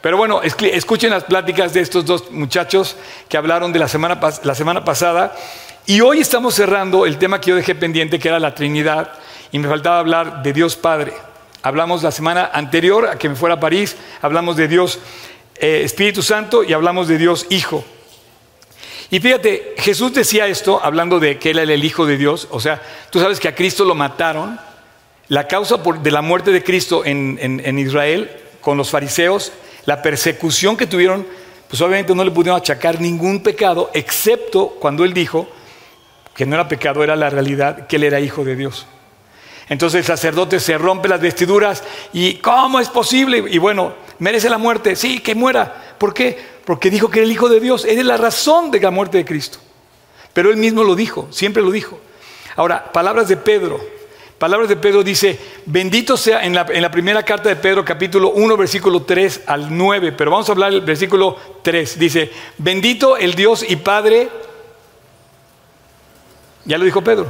Pero 0.00 0.16
bueno, 0.16 0.40
escuchen 0.42 1.10
las 1.10 1.24
pláticas 1.24 1.74
de 1.74 1.80
estos 1.80 2.06
dos 2.06 2.30
muchachos 2.30 2.96
que 3.28 3.36
hablaron 3.36 3.70
de 3.72 3.78
la 3.78 3.88
semana, 3.88 4.18
la 4.42 4.54
semana 4.54 4.82
pasada. 4.82 5.36
Y 5.84 6.00
hoy 6.00 6.20
estamos 6.20 6.54
cerrando 6.54 7.04
el 7.04 7.18
tema 7.18 7.40
que 7.40 7.50
yo 7.50 7.56
dejé 7.56 7.74
pendiente, 7.74 8.18
que 8.18 8.28
era 8.28 8.40
la 8.40 8.54
Trinidad. 8.54 9.12
Y 9.52 9.58
me 9.58 9.68
faltaba 9.68 9.98
hablar 9.98 10.42
de 10.42 10.54
Dios 10.54 10.76
Padre. 10.76 11.12
Hablamos 11.62 12.02
la 12.02 12.12
semana 12.12 12.50
anterior 12.50 13.08
a 13.08 13.18
que 13.18 13.28
me 13.28 13.34
fuera 13.34 13.56
a 13.56 13.60
París, 13.60 13.94
hablamos 14.22 14.56
de 14.56 14.68
Dios 14.68 14.98
eh, 15.56 15.82
Espíritu 15.84 16.22
Santo 16.22 16.64
y 16.64 16.72
hablamos 16.72 17.06
de 17.06 17.18
Dios 17.18 17.46
Hijo. 17.50 17.84
Y 19.10 19.20
fíjate, 19.20 19.74
Jesús 19.76 20.14
decía 20.14 20.46
esto 20.46 20.80
hablando 20.82 21.20
de 21.20 21.38
que 21.38 21.50
era 21.50 21.62
el 21.62 21.84
Hijo 21.84 22.06
de 22.06 22.16
Dios. 22.16 22.48
O 22.50 22.60
sea, 22.60 22.80
tú 23.10 23.20
sabes 23.20 23.38
que 23.38 23.48
a 23.48 23.54
Cristo 23.54 23.84
lo 23.84 23.94
mataron. 23.94 24.58
La 25.28 25.46
causa 25.46 25.76
de 25.76 26.10
la 26.10 26.22
muerte 26.22 26.52
de 26.52 26.64
Cristo 26.64 27.04
en, 27.04 27.38
en 27.38 27.78
Israel 27.78 28.30
con 28.60 28.76
los 28.76 28.90
fariseos, 28.90 29.52
la 29.86 30.02
persecución 30.02 30.76
que 30.76 30.86
tuvieron, 30.86 31.26
pues 31.68 31.80
obviamente 31.80 32.14
no 32.14 32.24
le 32.24 32.30
pudieron 32.30 32.58
achacar 32.58 33.00
ningún 33.00 33.42
pecado, 33.42 33.90
excepto 33.94 34.68
cuando 34.80 35.04
él 35.04 35.12
dijo 35.12 35.48
que 36.34 36.46
no 36.46 36.54
era 36.54 36.68
pecado, 36.68 37.04
era 37.04 37.16
la 37.16 37.30
realidad, 37.30 37.86
que 37.86 37.96
él 37.96 38.04
era 38.04 38.20
hijo 38.20 38.44
de 38.44 38.56
Dios. 38.56 38.86
Entonces 39.68 40.00
el 40.00 40.04
sacerdote 40.04 40.58
se 40.58 40.76
rompe 40.78 41.08
las 41.08 41.20
vestiduras 41.20 41.84
y 42.12 42.34
¿cómo 42.36 42.80
es 42.80 42.88
posible? 42.88 43.44
Y 43.48 43.58
bueno, 43.58 43.94
merece 44.18 44.50
la 44.50 44.58
muerte, 44.58 44.96
sí, 44.96 45.20
que 45.20 45.34
muera. 45.34 45.94
¿Por 45.96 46.12
qué? 46.12 46.36
Porque 46.64 46.90
dijo 46.90 47.08
que 47.08 47.20
era 47.20 47.26
el 47.26 47.32
Hijo 47.32 47.48
de 47.48 47.60
Dios. 47.60 47.84
Él 47.84 47.98
es 47.98 48.04
la 48.04 48.16
razón 48.16 48.70
de 48.70 48.80
la 48.80 48.90
muerte 48.90 49.18
de 49.18 49.24
Cristo. 49.24 49.58
Pero 50.32 50.50
él 50.50 50.56
mismo 50.56 50.82
lo 50.82 50.96
dijo, 50.96 51.28
siempre 51.30 51.62
lo 51.62 51.70
dijo. 51.70 52.00
Ahora, 52.56 52.92
palabras 52.92 53.28
de 53.28 53.36
Pedro. 53.36 53.80
Palabras 54.40 54.70
de 54.70 54.76
Pedro 54.76 55.02
dice, 55.02 55.38
bendito 55.66 56.16
sea 56.16 56.42
en 56.46 56.54
la, 56.54 56.66
en 56.70 56.80
la, 56.80 56.90
primera 56.90 57.22
carta 57.22 57.50
de 57.50 57.56
Pedro, 57.56 57.84
capítulo 57.84 58.30
1, 58.30 58.56
versículo 58.56 59.02
3 59.02 59.42
al 59.44 59.76
9, 59.76 60.12
pero 60.12 60.30
vamos 60.30 60.48
a 60.48 60.52
hablar 60.52 60.72
del 60.72 60.80
versículo 60.80 61.36
3. 61.60 61.98
Dice, 61.98 62.32
bendito 62.56 63.18
el 63.18 63.34
Dios 63.34 63.62
y 63.68 63.76
Padre, 63.76 64.30
ya 66.64 66.78
lo 66.78 66.86
dijo 66.86 67.04
Pedro, 67.04 67.26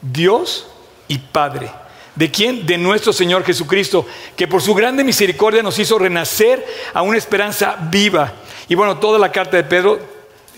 Dios 0.00 0.66
y 1.06 1.18
Padre. 1.18 1.70
¿De 2.16 2.32
quién? 2.32 2.66
De 2.66 2.78
nuestro 2.78 3.12
Señor 3.12 3.44
Jesucristo, 3.44 4.04
que 4.34 4.48
por 4.48 4.60
su 4.60 4.74
grande 4.74 5.04
misericordia 5.04 5.62
nos 5.62 5.78
hizo 5.78 6.00
renacer 6.00 6.66
a 6.94 7.02
una 7.02 7.16
esperanza 7.16 7.76
viva. 7.92 8.32
Y 8.68 8.74
bueno, 8.74 8.98
toda 8.98 9.20
la 9.20 9.30
carta 9.30 9.56
de 9.56 9.62
Pedro, 9.62 10.00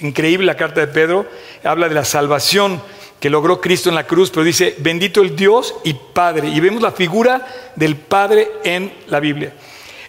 increíble 0.00 0.46
la 0.46 0.56
carta 0.56 0.80
de 0.80 0.86
Pedro, 0.86 1.26
habla 1.62 1.90
de 1.90 1.96
la 1.96 2.06
salvación 2.06 2.80
que 3.24 3.30
logró 3.30 3.58
Cristo 3.58 3.88
en 3.88 3.94
la 3.94 4.06
cruz, 4.06 4.28
pero 4.28 4.44
dice, 4.44 4.74
bendito 4.80 5.22
el 5.22 5.34
Dios 5.34 5.76
y 5.82 5.94
Padre. 5.94 6.48
Y 6.48 6.60
vemos 6.60 6.82
la 6.82 6.92
figura 6.92 7.72
del 7.74 7.96
Padre 7.96 8.50
en 8.64 8.92
la 9.06 9.18
Biblia. 9.18 9.54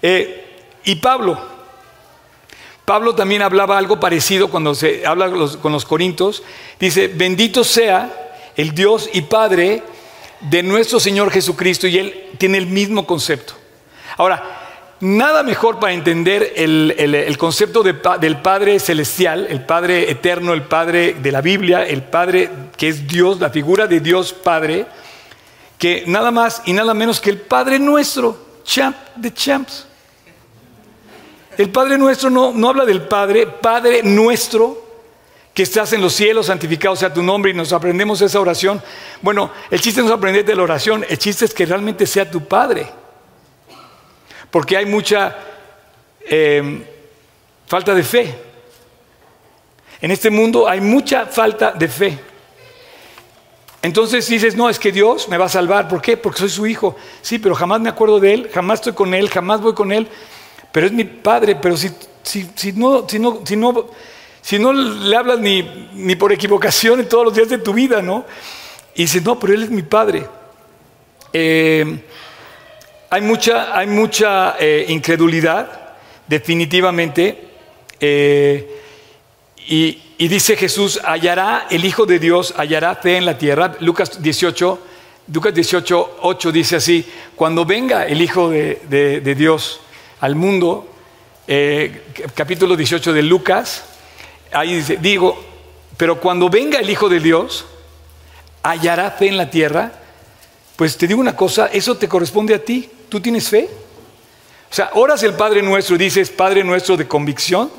Eh, 0.02 0.66
y 0.84 0.96
Pablo, 0.96 1.40
Pablo 2.84 3.16
también 3.16 3.42
hablaba 3.42 3.78
algo 3.78 4.02
parecido 4.02 4.50
cuando 4.50 4.76
se 4.76 5.08
habla 5.08 5.32
con 5.62 5.72
los 5.72 5.86
corintios, 5.86 6.44
dice, 6.78 7.08
bendito 7.08 7.64
sea 7.64 8.34
el 8.58 8.76
Dios 8.76 9.10
y 9.14 9.22
Padre 9.22 9.82
de 10.42 10.62
nuestro 10.62 11.00
Señor 11.00 11.32
Jesucristo 11.32 11.88
y 11.88 11.98
Él 11.98 12.32
tiene 12.38 12.58
el 12.58 12.68
mismo 12.68 13.08
concepto. 13.08 13.54
Ahora, 14.18 14.65
nada 15.00 15.44
mejor 15.44 15.80
para 15.80 15.94
entender 15.94 16.54
el, 16.56 17.38
concepto 17.38 17.84
del 17.84 18.38
Padre 18.42 18.80
Celestial, 18.80 19.48
el 19.50 19.66
Padre 19.66 20.10
Eterno, 20.10 20.54
el 20.54 20.64
Padre 20.64 21.16
de 21.22 21.32
la 21.32 21.42
Biblia, 21.42 21.86
el 21.86 22.04
Padre 22.04 22.50
que 22.78 22.88
es 22.90 23.08
Dios, 23.08 23.40
la 23.40 23.50
figura 23.50 23.88
de 23.88 24.00
Dios 24.00 24.34
Padre, 24.34 24.86
que 25.78 26.04
nada 26.08 26.32
más 26.32 26.62
y 26.66 26.74
nada 26.74 26.94
menos 26.94 27.20
que 27.20 27.30
el 27.30 27.40
Padre 27.40 27.80
nuestro, 27.80 28.38
champ 28.64 28.96
de 29.16 29.34
champs. 29.34 29.88
El 31.58 31.70
Padre 31.70 31.98
nuestro 31.98 32.30
no, 32.30 32.52
no 32.54 32.70
habla 32.70 32.86
del 32.86 33.04
Padre, 33.04 33.48
Padre 33.48 34.02
nuestro, 34.04 34.84
que 35.54 35.64
estás 35.64 35.94
en 35.94 36.02
los 36.02 36.12
cielos, 36.14 36.48
santificado 36.48 36.98
sea 36.98 37.14
tu 37.14 37.24
nombre 37.24 37.52
y 37.52 37.54
nos 37.54 37.72
aprendemos 37.72 38.22
esa 38.22 38.42
oración. 38.42 38.82
Bueno, 39.22 39.52
el 39.72 39.80
chiste 39.80 40.02
no 40.02 40.08
es 40.08 40.14
aprender 40.14 40.44
de 40.44 40.54
la 40.54 40.64
oración, 40.64 41.06
el 41.08 41.18
chiste 41.18 41.46
es 41.46 41.54
que 41.54 41.66
realmente 41.66 42.06
sea 42.06 42.30
tu 42.30 42.46
Padre. 42.46 43.05
Porque 44.56 44.78
hay 44.78 44.86
mucha 44.86 45.36
em, 46.22 46.82
falta 47.68 47.94
de 47.94 48.04
fe. 48.04 48.34
En 50.00 50.12
este 50.12 50.30
mundo 50.30 50.66
hay 50.66 50.80
mucha 50.80 51.26
falta 51.26 51.74
de 51.74 51.90
fe. 51.90 52.18
Entonces 53.82 54.26
dices, 54.30 54.56
no, 54.56 54.70
es 54.70 54.80
que 54.80 54.94
Dios 54.94 55.28
me 55.28 55.38
va 55.38 55.48
a 55.48 55.50
salvar. 55.50 55.90
¿Por 55.90 56.02
qué? 56.02 56.16
Porque 56.16 56.40
soy 56.40 56.48
su 56.48 56.66
hijo. 56.68 56.96
Sí, 57.22 57.38
pero 57.38 57.54
jamás 57.54 57.82
me 57.82 57.90
acuerdo 57.90 58.18
de 58.22 58.34
Él, 58.34 58.50
jamás 58.54 58.80
estoy 58.80 58.94
con 58.94 59.14
Él, 59.14 59.30
jamás 59.30 59.60
voy 59.60 59.74
con 59.74 59.92
Él. 59.92 60.08
Pero 60.72 60.86
es 60.86 60.94
mi 60.94 61.04
Padre. 61.04 61.58
Pero 61.58 61.76
si, 61.76 61.92
si, 62.24 62.50
si 62.56 62.72
no, 62.72 63.06
si 63.10 63.20
no, 63.20 63.42
si 63.44 63.58
no 63.58 63.90
si 64.42 64.58
no 64.58 64.72
le 64.72 65.18
hablas 65.18 65.40
ni, 65.40 65.64
ni 65.96 66.16
por 66.16 66.32
equivocación 66.32 67.02
en 67.02 67.10
todos 67.10 67.26
los 67.26 67.34
días 67.34 67.50
de 67.50 67.58
tu 67.58 67.74
vida, 67.74 68.02
¿no? 68.02 68.24
Y 68.96 69.02
dices, 69.02 69.22
no, 69.22 69.38
pero 69.38 69.54
Él 69.54 69.64
es 69.64 69.70
mi 69.70 69.82
Padre. 69.82 70.26
Eh, 71.34 72.06
hay 73.16 73.22
mucha, 73.22 73.78
hay 73.78 73.88
mucha 73.88 74.58
eh, 74.60 74.88
incredulidad, 74.90 75.94
definitivamente. 76.28 77.48
Eh, 77.98 78.82
y, 79.70 80.28
dice 80.28 80.58
Jesús, 80.58 81.00
hallará 81.02 81.68
el 81.70 81.86
Hijo 81.86 82.06
de 82.06 82.20
Dios, 82.20 82.54
hallará 82.58 82.94
fe 82.96 83.16
en 83.16 83.26
la 83.26 83.38
tierra. 83.38 83.78
Lucas 83.80 84.22
18, 84.22 84.80
Lucas 85.32 85.54
18, 85.54 86.18
8 86.24 86.52
dice 86.52 86.76
así, 86.76 87.06
cuando 87.38 87.64
venga 87.64 88.06
el 88.06 88.22
Hijo 88.22 88.50
de, 88.50 89.36
Dios 89.38 89.80
al 90.20 90.36
mundo, 90.36 90.86
capítulo 92.34 92.76
18 92.76 93.14
de 93.14 93.24
Lucas, 93.24 93.86
ahí 94.52 94.76
dice, 94.76 94.98
digo, 94.98 95.42
pero 95.96 96.20
cuando 96.20 96.50
venga 96.50 96.80
el 96.80 96.90
Hijo 96.90 97.08
de 97.08 97.22
Dios, 97.22 97.66
hallará 98.62 99.10
fe 99.12 99.30
en 99.30 99.38
la 99.38 99.50
tierra. 99.50 100.02
Pues 100.76 100.98
te 100.98 101.08
digo 101.08 101.22
una 101.22 101.38
cosa, 101.38 101.68
eso 101.68 101.96
te 101.96 102.10
corresponde 102.10 102.54
a 102.54 102.60
ti. 102.60 102.90
¿Tú 103.10 103.20
tienes 103.20 103.50
fe? 103.50 103.70
O 104.72 104.74
sea, 104.74 104.92
oras 104.94 105.24
el 105.24 105.34
Padre 105.34 105.62
nuestro 105.62 105.96
y 105.96 106.00
dices 106.00 106.30
Padre 106.30 106.64
nuestro 106.64 106.98
de 106.98 107.08
convicción. 107.08 107.72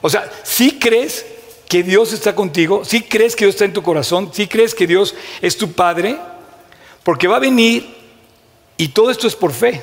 O 0.00 0.10
sea, 0.10 0.30
si 0.42 0.78
crees 0.78 1.24
que 1.68 1.82
Dios 1.82 2.12
está 2.12 2.34
contigo, 2.34 2.84
si 2.84 3.02
crees 3.02 3.36
que 3.36 3.44
Dios 3.44 3.54
está 3.54 3.64
en 3.64 3.72
tu 3.72 3.82
corazón, 3.82 4.30
si 4.32 4.46
crees 4.46 4.74
que 4.74 4.86
Dios 4.86 5.14
es 5.40 5.56
tu 5.56 5.72
Padre, 5.72 6.18
porque 7.02 7.28
va 7.28 7.36
a 7.36 7.40
venir 7.40 7.94
y 8.76 8.88
todo 8.88 9.10
esto 9.10 9.26
es 9.26 9.36
por 9.36 9.52
fe. 9.52 9.82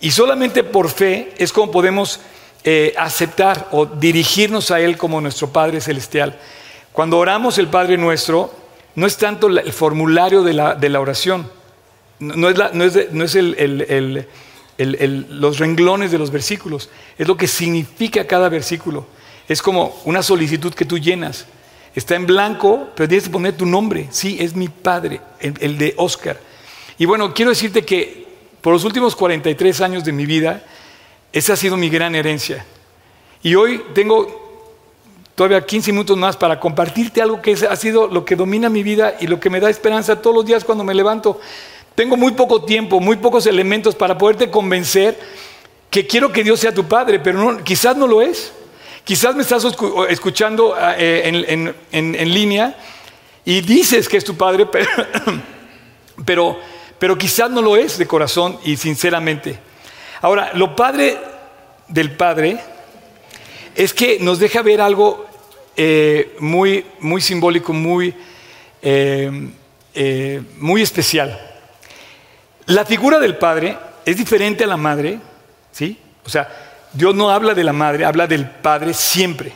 Y 0.00 0.10
solamente 0.10 0.62
por 0.62 0.88
fe 0.88 1.32
es 1.38 1.52
como 1.52 1.72
podemos 1.72 2.20
eh, 2.64 2.94
aceptar 2.96 3.68
o 3.72 3.86
dirigirnos 3.86 4.70
a 4.70 4.80
Él 4.80 4.96
como 4.96 5.20
nuestro 5.20 5.48
Padre 5.48 5.80
Celestial. 5.80 6.38
Cuando 6.92 7.18
oramos 7.18 7.58
el 7.58 7.68
Padre 7.68 7.96
nuestro, 7.96 8.52
no 8.94 9.06
es 9.06 9.16
tanto 9.16 9.46
el 9.46 9.72
formulario 9.72 10.42
de 10.42 10.52
la, 10.52 11.00
oración, 11.00 11.50
no 12.20 12.48
es, 12.48 12.58
los 14.78 15.58
renglones 15.58 16.10
de 16.10 16.18
los 16.18 16.30
versículos, 16.30 16.90
es 17.16 17.26
lo 17.26 17.36
que 17.36 17.46
significa 17.46 18.26
cada 18.26 18.48
versículo. 18.48 19.06
Es 19.48 19.62
como 19.62 20.00
una 20.04 20.22
solicitud 20.22 20.74
que 20.74 20.84
tú 20.84 20.98
llenas. 20.98 21.46
Está 21.94 22.14
en 22.16 22.26
blanco, 22.26 22.88
pero 22.94 23.08
tienes 23.08 23.24
que 23.24 23.30
poner 23.30 23.56
tu 23.56 23.66
nombre. 23.66 24.08
Sí, 24.10 24.36
es 24.40 24.54
mi 24.54 24.68
padre, 24.68 25.20
el, 25.40 25.78
de 25.78 25.94
Oscar. 25.96 26.38
Y 26.98 27.06
bueno, 27.06 27.32
quiero 27.32 27.50
decirte 27.50 27.84
que 27.84 28.26
por 28.60 28.72
los 28.72 28.84
últimos 28.84 29.16
43 29.16 29.80
años 29.80 30.04
de 30.04 30.12
mi 30.12 30.26
vida, 30.26 30.64
esa 31.32 31.54
ha 31.54 31.56
sido 31.56 31.76
mi 31.76 31.88
gran 31.88 32.14
herencia. 32.14 32.64
Y 33.42 33.54
hoy 33.54 33.82
tengo 33.94 34.48
todavía 35.34 35.64
15 35.64 35.92
minutos 35.92 36.16
más 36.16 36.36
para 36.36 36.58
compartirte 36.58 37.22
algo 37.22 37.40
que 37.40 37.52
ha 37.52 37.76
sido 37.76 38.08
lo 38.08 38.24
que 38.24 38.36
domina 38.36 38.68
mi 38.68 38.82
vida 38.82 39.16
y 39.20 39.26
lo 39.28 39.38
que 39.40 39.48
me 39.48 39.60
da 39.60 39.70
esperanza 39.70 40.20
todos 40.20 40.36
los 40.36 40.44
días 40.44 40.64
cuando 40.64 40.84
me 40.84 40.94
levanto. 40.94 41.40
Tengo 41.98 42.16
muy 42.16 42.30
poco 42.30 42.62
tiempo, 42.62 43.00
muy 43.00 43.16
pocos 43.16 43.44
elementos 43.46 43.96
para 43.96 44.16
poderte 44.16 44.48
convencer 44.52 45.18
que 45.90 46.06
quiero 46.06 46.30
que 46.30 46.44
Dios 46.44 46.60
sea 46.60 46.72
tu 46.72 46.86
Padre, 46.86 47.18
pero 47.18 47.58
quizás 47.64 47.96
no 47.96 48.06
lo 48.06 48.22
es. 48.22 48.52
Quizás 49.02 49.34
me 49.34 49.42
estás 49.42 49.66
escuchando 50.08 50.76
eh, 50.96 51.74
en, 51.90 52.32
línea 52.32 52.78
y 53.44 53.62
dices 53.62 54.08
que 54.08 54.16
es 54.16 54.24
tu 54.24 54.36
Padre, 54.36 54.68
pero, 56.24 56.56
pero 57.00 57.18
quizás 57.18 57.50
no 57.50 57.60
lo 57.60 57.76
es 57.76 57.98
de 57.98 58.06
corazón 58.06 58.60
y 58.62 58.76
sinceramente. 58.76 59.58
Ahora, 60.20 60.52
lo 60.54 60.76
padre 60.76 61.18
del 61.88 62.12
Padre 62.12 62.60
es 63.74 63.92
que 63.92 64.20
nos 64.20 64.38
deja 64.38 64.62
ver 64.62 64.80
algo 64.80 65.26
eh, 65.76 66.36
muy, 66.38 66.86
muy 67.00 67.20
simbólico, 67.20 67.72
muy, 67.72 68.14
eh, 68.82 69.50
muy 70.58 70.80
especial. 70.80 71.47
La 72.68 72.84
figura 72.84 73.18
del 73.18 73.36
Padre 73.36 73.78
es 74.04 74.16
diferente 74.16 74.64
a 74.64 74.66
la 74.66 74.76
madre, 74.76 75.18
¿sí? 75.72 75.98
O 76.24 76.28
sea, 76.28 76.48
Dios 76.92 77.14
no 77.14 77.30
habla 77.30 77.54
de 77.54 77.64
la 77.64 77.72
madre, 77.72 78.04
habla 78.04 78.26
del 78.26 78.48
Padre 78.48 78.92
siempre. 78.92 79.52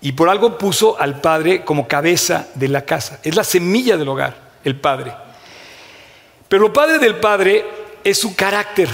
Y 0.00 0.10
por 0.10 0.28
algo 0.28 0.58
puso 0.58 1.00
al 1.00 1.20
Padre 1.20 1.64
como 1.64 1.86
cabeza 1.86 2.48
de 2.54 2.66
la 2.66 2.82
casa. 2.82 3.20
Es 3.22 3.36
la 3.36 3.44
semilla 3.44 3.96
del 3.96 4.08
hogar, 4.08 4.36
el 4.64 4.74
Padre. 4.74 5.12
Pero 6.48 6.62
lo 6.62 6.72
Padre 6.72 6.98
del 6.98 7.16
Padre 7.16 7.64
es 8.02 8.18
su 8.18 8.34
carácter 8.34 8.88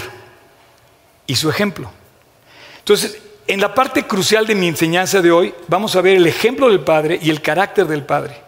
y 1.25 1.35
su 1.35 1.49
ejemplo. 1.49 1.89
Entonces, 2.79 3.19
en 3.47 3.59
la 3.59 3.73
parte 3.73 4.03
crucial 4.03 4.45
de 4.45 4.53
mi 4.53 4.67
enseñanza 4.67 5.21
de 5.21 5.31
hoy, 5.31 5.55
vamos 5.67 5.95
a 5.95 6.01
ver 6.01 6.17
el 6.17 6.27
ejemplo 6.27 6.69
del 6.69 6.81
Padre 6.81 7.17
y 7.19 7.31
el 7.31 7.41
carácter 7.41 7.87
del 7.87 8.03
Padre. 8.03 8.43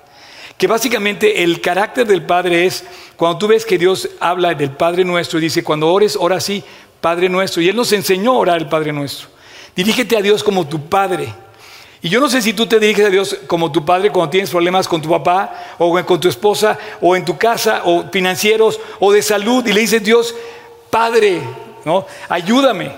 Que 0.58 0.68
básicamente 0.68 1.44
el 1.44 1.60
carácter 1.62 2.08
del 2.08 2.24
Padre 2.24 2.66
es 2.66 2.84
cuando 3.18 3.38
tú 3.38 3.48
ves 3.48 3.66
que 3.66 3.78
Dios 3.78 4.10
habla 4.20 4.54
del 4.54 4.72
Padre 4.72 5.04
nuestro 5.04 5.40
y 5.40 5.44
dice, 5.44 5.64
cuando 5.64 5.90
ores, 5.90 6.18
ora 6.20 6.38
así, 6.38 6.64
Padre 7.02 7.28
nuestro. 7.30 7.62
Y 7.62 7.70
Él 7.70 7.76
nos 7.76 7.92
enseñó 7.92 8.32
a 8.32 8.40
orar 8.40 8.58
el 8.58 8.68
Padre 8.68 8.94
nuestro. 8.94 9.28
Dirígete 9.76 10.16
a 10.18 10.22
Dios 10.22 10.44
como 10.44 10.68
tu 10.68 10.88
Padre. 10.88 11.34
Y 12.06 12.10
yo 12.10 12.20
no 12.20 12.30
sé 12.30 12.42
si 12.42 12.54
tú 12.54 12.68
te 12.68 12.80
diriges 12.80 13.08
a 13.08 13.10
Dios 13.10 13.36
como 13.48 13.72
tu 13.72 13.84
padre 13.84 14.12
cuando 14.12 14.30
tienes 14.30 14.52
problemas 14.52 14.88
con 14.88 15.02
tu 15.02 15.10
papá 15.10 15.76
o 15.80 16.06
con 16.06 16.20
tu 16.20 16.30
esposa 16.30 16.78
o 17.02 17.16
en 17.16 17.26
tu 17.26 17.36
casa 17.36 17.82
o 17.84 18.08
financieros 18.12 18.80
o 19.00 19.12
de 19.12 19.24
salud 19.24 19.66
y 19.66 19.74
le 19.74 19.82
dices 19.82 20.04
Dios, 20.04 20.36
Padre, 20.92 21.42
¿no? 21.84 22.06
Ayúdame. 22.30 22.92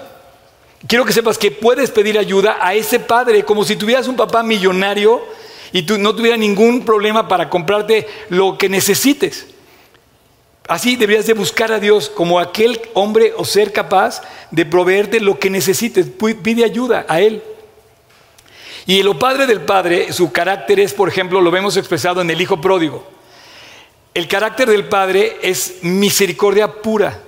Quiero 0.85 1.05
que 1.05 1.13
sepas 1.13 1.37
que 1.37 1.51
puedes 1.51 1.89
pedir 1.89 2.19
ayuda 2.19 2.57
a 2.59 2.73
ese 2.73 2.99
padre 2.99 3.43
como 3.43 3.63
si 3.63 3.77
tuvieras 3.77 4.09
un 4.09 4.17
papá 4.17 4.43
millonario 4.43 5.23
y 5.71 5.83
tú 5.83 5.97
no 5.97 6.15
tuviera 6.15 6.37
ningún 6.37 6.85
problema 6.85 7.27
para 7.27 7.49
comprarte 7.49 8.07
lo 8.29 8.57
que 8.57 8.69
necesites. 8.69 9.47
Así 10.67 10.97
deberías 10.97 11.25
de 11.25 11.33
buscar 11.33 11.71
a 11.71 11.79
Dios 11.79 12.09
como 12.09 12.39
aquel 12.39 12.81
hombre 12.93 13.33
o 13.37 13.45
ser 13.45 13.71
capaz 13.71 14.21
de 14.51 14.65
proveerte 14.65 15.19
lo 15.19 15.39
que 15.39 15.49
necesites. 15.49 16.07
Pide 16.43 16.65
ayuda 16.65 17.05
a 17.07 17.21
Él. 17.21 17.41
Y 18.85 19.01
lo 19.03 19.17
padre 19.17 19.45
del 19.45 19.61
padre, 19.61 20.11
su 20.13 20.31
carácter 20.31 20.79
es, 20.79 20.93
por 20.93 21.09
ejemplo, 21.09 21.41
lo 21.41 21.51
vemos 21.51 21.77
expresado 21.77 22.21
en 22.21 22.29
el 22.29 22.41
hijo 22.41 22.59
pródigo. 22.59 23.05
El 24.13 24.27
carácter 24.27 24.69
del 24.69 24.85
padre 24.85 25.37
es 25.41 25.79
misericordia 25.83 26.81
pura. 26.81 27.21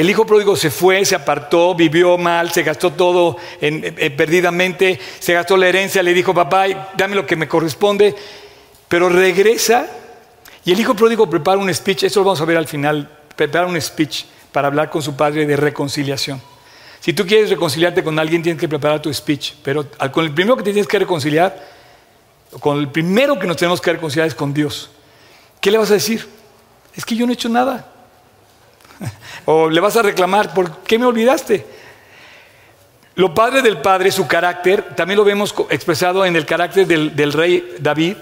El 0.00 0.08
hijo 0.08 0.24
pródigo 0.24 0.56
se 0.56 0.70
fue, 0.70 1.04
se 1.04 1.14
apartó, 1.14 1.74
vivió 1.74 2.16
mal, 2.16 2.50
se 2.50 2.62
gastó 2.62 2.90
todo 2.90 3.36
en, 3.60 3.82
perdidamente, 4.16 4.98
se 5.18 5.34
gastó 5.34 5.58
la 5.58 5.68
herencia, 5.68 6.02
le 6.02 6.14
dijo, 6.14 6.32
papá, 6.32 6.94
dame 6.96 7.14
lo 7.14 7.26
que 7.26 7.36
me 7.36 7.46
corresponde, 7.46 8.16
pero 8.88 9.10
regresa 9.10 9.86
y 10.64 10.72
el 10.72 10.80
hijo 10.80 10.94
pródigo 10.94 11.28
prepara 11.28 11.58
un 11.58 11.74
speech, 11.74 12.04
eso 12.04 12.20
lo 12.20 12.24
vamos 12.24 12.40
a 12.40 12.46
ver 12.46 12.56
al 12.56 12.66
final, 12.66 13.10
prepara 13.36 13.66
un 13.66 13.78
speech 13.78 14.24
para 14.52 14.68
hablar 14.68 14.88
con 14.88 15.02
su 15.02 15.14
padre 15.16 15.44
de 15.44 15.54
reconciliación. 15.54 16.40
Si 17.00 17.12
tú 17.12 17.26
quieres 17.26 17.50
reconciliarte 17.50 18.02
con 18.02 18.18
alguien, 18.18 18.42
tienes 18.42 18.58
que 18.58 18.70
preparar 18.70 19.02
tu 19.02 19.12
speech. 19.12 19.52
Pero 19.62 19.86
con 20.12 20.24
el 20.24 20.32
primero 20.32 20.56
que 20.56 20.62
te 20.62 20.72
tienes 20.72 20.88
que 20.88 20.98
reconciliar, 20.98 21.62
con 22.58 22.78
el 22.78 22.88
primero 22.88 23.38
que 23.38 23.46
nos 23.46 23.58
tenemos 23.58 23.82
que 23.82 23.92
reconciliar 23.92 24.28
es 24.28 24.34
con 24.34 24.54
Dios. 24.54 24.90
¿Qué 25.60 25.70
le 25.70 25.76
vas 25.76 25.90
a 25.90 25.94
decir? 25.94 26.26
Es 26.96 27.04
que 27.04 27.14
yo 27.14 27.26
no 27.26 27.32
he 27.32 27.34
hecho 27.34 27.50
nada. 27.50 27.99
o 29.44 29.68
le 29.68 29.80
vas 29.80 29.96
a 29.96 30.02
reclamar, 30.02 30.54
¿por 30.54 30.78
qué 30.78 30.98
me 30.98 31.06
olvidaste? 31.06 31.66
Lo 33.16 33.34
padre 33.34 33.62
del 33.62 33.78
padre, 33.78 34.10
su 34.12 34.26
carácter, 34.26 34.94
también 34.94 35.18
lo 35.18 35.24
vemos 35.24 35.54
expresado 35.70 36.24
en 36.24 36.36
el 36.36 36.46
carácter 36.46 36.86
del, 36.86 37.32
rey 37.32 37.76
David, 37.78 38.16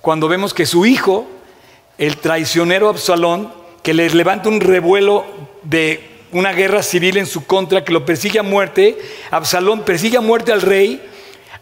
cuando 0.00 0.28
vemos 0.28 0.52
que 0.52 0.66
su 0.66 0.84
hijo, 0.84 1.28
el 1.96 2.16
traicionero 2.16 2.88
Absalón, 2.88 3.52
que 3.82 3.94
le 3.94 4.10
levanta 4.10 4.48
un 4.48 4.60
revuelo 4.60 5.24
de 5.62 6.10
una 6.32 6.52
guerra 6.52 6.82
civil 6.82 7.16
en 7.16 7.26
su 7.26 7.46
contra 7.46 7.84
que 7.84 7.92
lo 7.92 8.04
persigue 8.04 8.38
a 8.38 8.42
muerte. 8.42 8.98
Absalón 9.30 9.82
persigue 9.82 10.18
a 10.18 10.20
muerte 10.20 10.52
al 10.52 10.62
rey, 10.62 11.00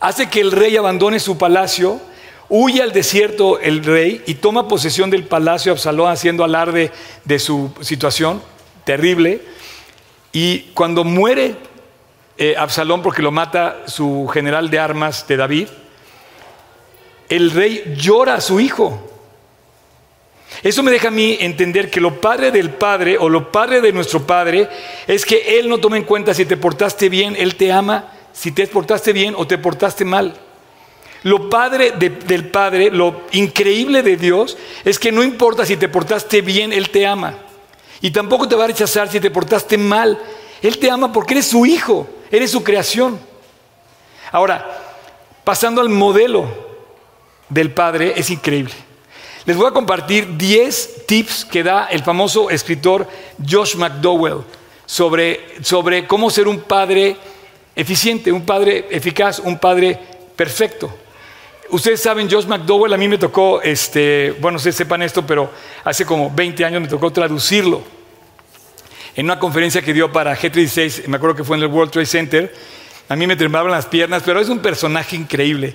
hace 0.01 0.29
que 0.29 0.41
el 0.41 0.53
rey 0.53 0.77
abandone 0.77 1.21
su 1.21 1.39
palacio, 1.39 2.01
huye 2.49 2.83
al 2.83 2.93
desierto 2.93 3.59
el 3.61 3.85
rey 3.85 4.23
y 4.27 4.35
toma 4.35 4.69
posesión 4.69 5.11
del 5.11 5.25
palacio 5.25 5.73
Absalón 5.73 6.11
haciendo 6.11 6.45
alarde 6.45 6.91
de 7.25 7.39
su 7.39 7.73
situación 7.81 8.43
terrible. 8.85 9.43
Y 10.33 10.61
cuando 10.75 11.05
muere 11.05 11.57
eh, 12.37 12.55
Absalón 12.57 13.03
porque 13.03 13.23
lo 13.23 13.31
mata 13.31 13.83
su 13.87 14.29
general 14.33 14.71
de 14.71 14.79
armas 14.79 15.27
de 15.27 15.37
David, 15.37 15.69
el 17.29 17.51
rey 17.51 17.95
llora 17.97 18.35
a 18.35 18.41
su 18.41 18.61
hijo 18.61 19.09
eso 20.63 20.83
me 20.83 20.91
deja 20.91 21.09
a 21.09 21.13
mí 21.13 21.37
entender 21.41 21.91
que 21.91 22.01
lo 22.01 22.21
padre 22.21 22.51
del 22.51 22.71
Padre 22.71 23.17
o 23.19 23.29
lo 23.29 23.53
padre 23.53 23.81
de 23.81 23.93
nuestro 23.93 24.27
Padre 24.27 24.69
es 25.07 25.25
que 25.25 25.59
Él 25.59 25.69
no 25.69 25.79
toma 25.79 25.97
en 25.97 26.05
cuenta 26.05 26.35
si 26.35 26.47
te 26.47 26.57
portaste 26.57 27.09
bien, 27.09 27.37
Él 27.39 27.55
te 27.55 27.71
ama, 27.71 28.13
si 28.33 28.53
te 28.53 28.67
portaste 28.67 29.13
bien 29.13 29.35
o 29.37 29.47
te 29.47 29.59
portaste 29.59 30.05
mal. 30.05 30.35
Lo 31.25 31.51
padre 31.51 31.93
del 31.93 32.49
Padre, 32.49 32.91
lo 32.91 33.23
increíble 33.33 34.03
de 34.03 34.17
Dios, 34.17 34.57
es 34.85 34.99
que 34.99 35.11
no 35.11 35.23
importa 35.23 35.67
si 35.67 35.77
te 35.77 35.89
portaste 35.89 36.43
bien, 36.43 36.73
Él 36.73 36.91
te 36.91 37.07
ama. 37.07 37.35
Y 38.01 38.11
tampoco 38.11 38.47
te 38.47 38.55
va 38.55 38.65
a 38.65 38.69
rechazar 38.69 39.11
si 39.11 39.19
te 39.19 39.31
portaste 39.31 39.77
mal. 39.77 40.19
Él 40.63 40.79
te 40.79 40.91
ama 40.91 41.13
porque 41.13 41.35
eres 41.35 41.49
su 41.49 41.67
hijo, 41.67 42.07
eres 42.31 42.51
su 42.51 42.63
creación. 42.63 43.19
Ahora, 44.31 44.65
pasando 45.43 45.81
al 45.81 45.89
modelo 45.89 46.47
del 47.49 47.73
Padre, 47.73 48.15
es 48.17 48.31
increíble. 48.31 48.75
Les 49.45 49.57
voy 49.57 49.67
a 49.67 49.73
compartir 49.73 50.37
10 50.37 51.07
tips 51.07 51.45
que 51.47 51.63
da 51.63 51.87
el 51.87 52.03
famoso 52.03 52.51
escritor 52.51 53.09
Josh 53.49 53.77
McDowell 53.77 54.45
sobre, 54.85 55.65
sobre 55.65 56.07
cómo 56.07 56.29
ser 56.29 56.47
un 56.49 56.61
padre 56.61 57.17
eficiente, 57.75 58.31
un 58.31 58.45
padre 58.45 58.87
eficaz, 58.91 59.39
un 59.39 59.59
padre 59.59 59.99
perfecto. 60.37 60.91
Ustedes 61.71 62.01
saben, 62.01 62.31
Josh 62.31 62.47
McDowell, 62.47 62.95
a 62.95 62.97
mí 62.97 63.09
me 63.09 63.19
tocó, 63.19 63.61
este, 63.61 64.35
bueno, 64.41 64.57
ustedes 64.57 64.77
sepan 64.77 65.03
esto, 65.03 65.27
pero 65.27 65.51
hace 65.85 66.07
como 66.07 66.31
20 66.31 66.65
años 66.65 66.81
me 66.81 66.89
tocó 66.89 67.11
traducirlo 67.11 67.83
en 69.19 69.25
una 69.27 69.41
conferencia 69.41 69.83
que 69.83 69.93
dio 69.93 70.13
para 70.13 70.37
G36, 70.37 71.09
me 71.09 71.17
acuerdo 71.17 71.35
que 71.35 71.43
fue 71.43 71.57
en 71.57 71.65
el 71.65 71.69
World 71.69 71.91
Trade 71.91 72.07
Center. 72.07 72.55
A 73.09 73.17
mí 73.17 73.27
me 73.27 73.35
temblaban 73.35 73.73
las 73.73 73.87
piernas, 73.87 74.23
pero 74.25 74.39
es 74.39 74.49
un 74.49 74.61
personaje 74.61 75.17
increíble. 75.17 75.75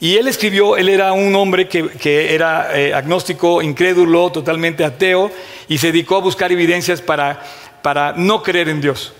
Y 0.00 0.16
él 0.16 0.26
escribió, 0.26 0.74
él 0.74 0.88
era 0.88 1.12
un 1.12 1.36
hombre 1.36 1.68
que, 1.68 2.34
era 2.34 2.74
eh, 2.74 2.94
agnóstico, 2.94 3.60
incrédulo, 3.60 4.32
totalmente 4.32 4.86
ateo, 4.86 5.30
y 5.68 5.76
se 5.76 5.88
dedicó 5.88 6.16
a 6.16 6.20
buscar 6.20 6.50
evidencias 6.50 7.02
para, 7.02 7.42
para 7.82 8.14
no 8.14 8.42
creer 8.42 8.70
en 8.70 8.80
Dios. 8.80 9.12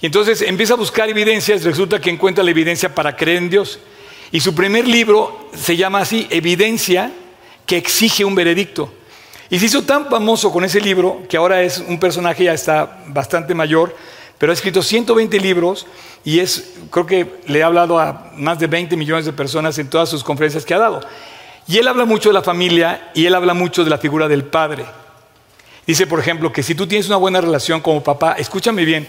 Y 0.00 0.06
entonces 0.06 0.40
empieza 0.42 0.74
a 0.74 0.76
buscar 0.76 1.08
evidencias, 1.08 1.64
resulta 1.64 2.00
que 2.00 2.10
encuentra 2.10 2.44
la 2.44 2.52
evidencia 2.52 2.94
para 2.94 3.16
creer 3.16 3.38
en 3.38 3.50
Dios. 3.50 3.80
Y 4.32 4.40
su 4.40 4.54
primer 4.54 4.86
libro 4.86 5.50
se 5.54 5.76
llama 5.76 6.00
así, 6.00 6.26
Evidencia 6.30 7.12
que 7.64 7.76
exige 7.76 8.24
un 8.24 8.34
veredicto. 8.34 8.92
Y 9.50 9.58
se 9.58 9.66
hizo 9.66 9.82
tan 9.82 10.08
famoso 10.08 10.52
con 10.52 10.64
ese 10.64 10.80
libro, 10.80 11.22
que 11.28 11.36
ahora 11.36 11.62
es 11.62 11.78
un 11.78 11.98
personaje 11.98 12.44
ya 12.44 12.52
está 12.52 13.04
bastante 13.08 13.54
mayor, 13.54 13.94
pero 14.38 14.52
ha 14.52 14.54
escrito 14.54 14.82
120 14.82 15.38
libros 15.40 15.86
y 16.24 16.40
es, 16.40 16.74
creo 16.90 17.06
que 17.06 17.40
le 17.46 17.62
ha 17.62 17.66
hablado 17.66 17.98
a 17.98 18.32
más 18.36 18.58
de 18.58 18.66
20 18.66 18.96
millones 18.96 19.24
de 19.24 19.32
personas 19.32 19.78
en 19.78 19.88
todas 19.88 20.08
sus 20.08 20.24
conferencias 20.24 20.64
que 20.64 20.74
ha 20.74 20.78
dado. 20.78 21.00
Y 21.68 21.78
él 21.78 21.88
habla 21.88 22.04
mucho 22.04 22.28
de 22.28 22.34
la 22.34 22.42
familia 22.42 23.10
y 23.14 23.26
él 23.26 23.34
habla 23.34 23.54
mucho 23.54 23.84
de 23.84 23.90
la 23.90 23.98
figura 23.98 24.28
del 24.28 24.44
padre. 24.44 24.84
Dice, 25.86 26.06
por 26.06 26.18
ejemplo, 26.18 26.52
que 26.52 26.62
si 26.62 26.74
tú 26.74 26.86
tienes 26.86 27.06
una 27.06 27.16
buena 27.16 27.40
relación 27.40 27.80
como 27.80 28.02
papá, 28.02 28.32
escúchame 28.32 28.84
bien, 28.84 29.06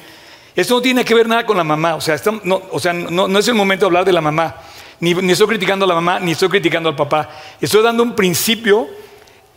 esto 0.56 0.76
no 0.76 0.82
tiene 0.82 1.04
que 1.04 1.14
ver 1.14 1.28
nada 1.28 1.46
con 1.46 1.58
la 1.58 1.64
mamá, 1.64 1.96
o 1.96 2.02
sea, 2.02 2.20
no, 2.44 2.62
o 2.72 2.80
sea, 2.80 2.94
no, 2.94 3.38
es 3.38 3.48
el 3.48 3.54
momento 3.56 3.86
de 3.86 3.88
hablar 3.88 4.06
de 4.06 4.14
la 4.14 4.22
mamá, 4.22 4.56
ni, 5.00 5.32
estoy 5.32 5.48
criticando 5.48 5.86
a 5.86 5.88
la 5.88 5.96
mamá, 5.96 6.20
ni 6.20 6.32
estoy 6.32 6.50
criticando 6.50 6.90
al 6.90 6.96
papá, 6.96 7.30
estoy 7.62 7.84
dando 7.84 8.04
un 8.04 8.16
principio 8.16 8.88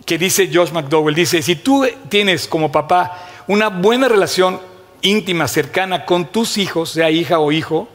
que 0.05 0.19
dice 0.19 0.51
Josh 0.53 0.71
McDowell, 0.71 1.15
dice, 1.15 1.43
si 1.43 1.57
tú 1.57 1.87
tienes 2.09 2.47
como 2.47 2.71
papá 2.71 3.19
una 3.47 3.69
buena 3.69 4.09
relación 4.09 4.61
íntima, 5.03 5.49
cercana 5.49 6.05
con 6.05 6.27
tus 6.27 6.59
hijos, 6.59 6.91
sea 6.91 7.11
hija 7.11 7.39
o 7.39 7.53
hijo, 7.53 7.89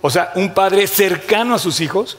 o 0.00 0.10
sea, 0.10 0.32
un 0.34 0.54
padre 0.54 0.86
cercano 0.86 1.54
a 1.54 1.58
sus 1.58 1.80
hijos, 1.80 2.18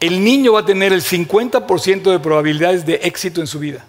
el 0.00 0.24
niño 0.24 0.54
va 0.54 0.60
a 0.60 0.64
tener 0.64 0.92
el 0.92 1.02
50% 1.02 2.10
de 2.10 2.18
probabilidades 2.18 2.84
de 2.84 2.94
éxito 3.04 3.40
en 3.40 3.46
su 3.46 3.60
vida. 3.60 3.84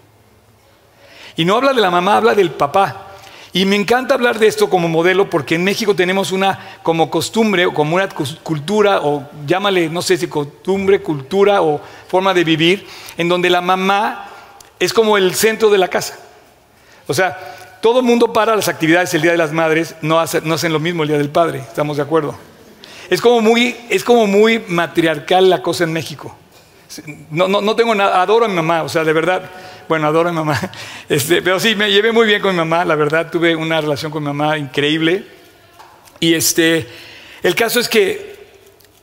Y 1.36 1.46
no 1.46 1.56
habla 1.56 1.74
de 1.74 1.82
la 1.82 1.90
mamá, 1.90 2.18
habla 2.18 2.36
del 2.36 2.52
papá. 2.52 3.13
Y 3.56 3.66
me 3.66 3.76
encanta 3.76 4.16
hablar 4.16 4.40
de 4.40 4.48
esto 4.48 4.68
como 4.68 4.90
modelo 4.90 5.30
porque 5.30 5.54
en 5.54 5.64
México 5.64 5.96
tenemos 5.96 6.32
una 6.32 6.78
como 6.82 7.12
costumbre 7.12 7.68
o 7.68 7.74
como 7.74 7.96
una 7.98 8.10
cultura 8.10 9.02
o 9.02 9.30
llámale, 9.46 9.90
no 9.90 10.02
sé 10.02 10.18
si 10.18 10.28
costumbre, 10.28 11.04
cultura 11.04 11.62
o 11.62 11.80
forma 12.08 12.34
de 12.34 12.44
vivir, 12.44 12.88
en 13.16 13.30
donde 13.30 13.52
la 13.52 13.62
mamá 13.62 14.26
es 14.80 14.92
como 14.92 15.18
el 15.18 15.36
centro 15.36 15.70
de 15.70 15.78
la 15.78 15.88
casa. 15.88 16.18
O 17.06 17.14
sea, 17.14 17.38
todo 17.80 18.00
el 18.00 18.06
mundo 18.06 18.34
para 18.34 18.56
las 18.56 18.70
actividades 18.70 19.14
el 19.14 19.22
Día 19.22 19.32
de 19.32 19.38
las 19.38 19.52
Madres, 19.52 19.98
no, 20.02 20.20
hacen 20.20 20.74
lo 20.74 20.80
mismo 20.80 21.04
el 21.04 21.10
Día 21.10 21.18
del 21.20 21.30
Padre, 21.30 21.60
¿estamos 21.60 21.98
de 21.98 22.04
acuerdo? 22.04 22.36
Es 23.10 23.22
como 23.22 23.40
muy, 23.40 23.76
es 23.90 24.04
como 24.04 24.26
muy 24.26 24.64
matriarcal 24.68 25.48
la 25.48 25.62
cosa 25.62 25.84
en 25.84 25.94
México. 25.94 26.36
No, 27.30 27.48
no, 27.48 27.76
tengo 27.76 27.94
nada, 27.94 28.22
adoro 28.22 28.46
a 28.46 28.48
mi 28.48 28.56
mamá, 28.56 28.84
o 28.84 28.90
sea, 28.90 29.04
de 29.04 29.14
verdad, 29.14 29.50
bueno, 29.88 30.08
adoro 30.08 30.30
a 30.30 30.32
mi 30.32 30.38
mamá. 30.40 30.60
Este, 31.10 31.42
pero 31.42 31.60
sí, 31.60 31.76
me 31.76 31.92
llevé 31.92 32.12
muy 32.12 32.26
bien 32.26 32.42
con 32.42 32.52
mi 32.52 32.58
mamá, 32.58 32.86
la 32.86 32.96
verdad, 32.96 33.30
tuve 33.30 33.56
una 33.56 33.82
relación 33.82 34.12
con 34.12 34.24
mi 34.24 34.28
mamá 34.28 34.58
increíble. 34.58 35.26
Y 36.20 36.34
este, 36.34 36.88
el 37.42 37.56
caso 37.56 37.80
es 37.80 37.90
que 37.90 38.34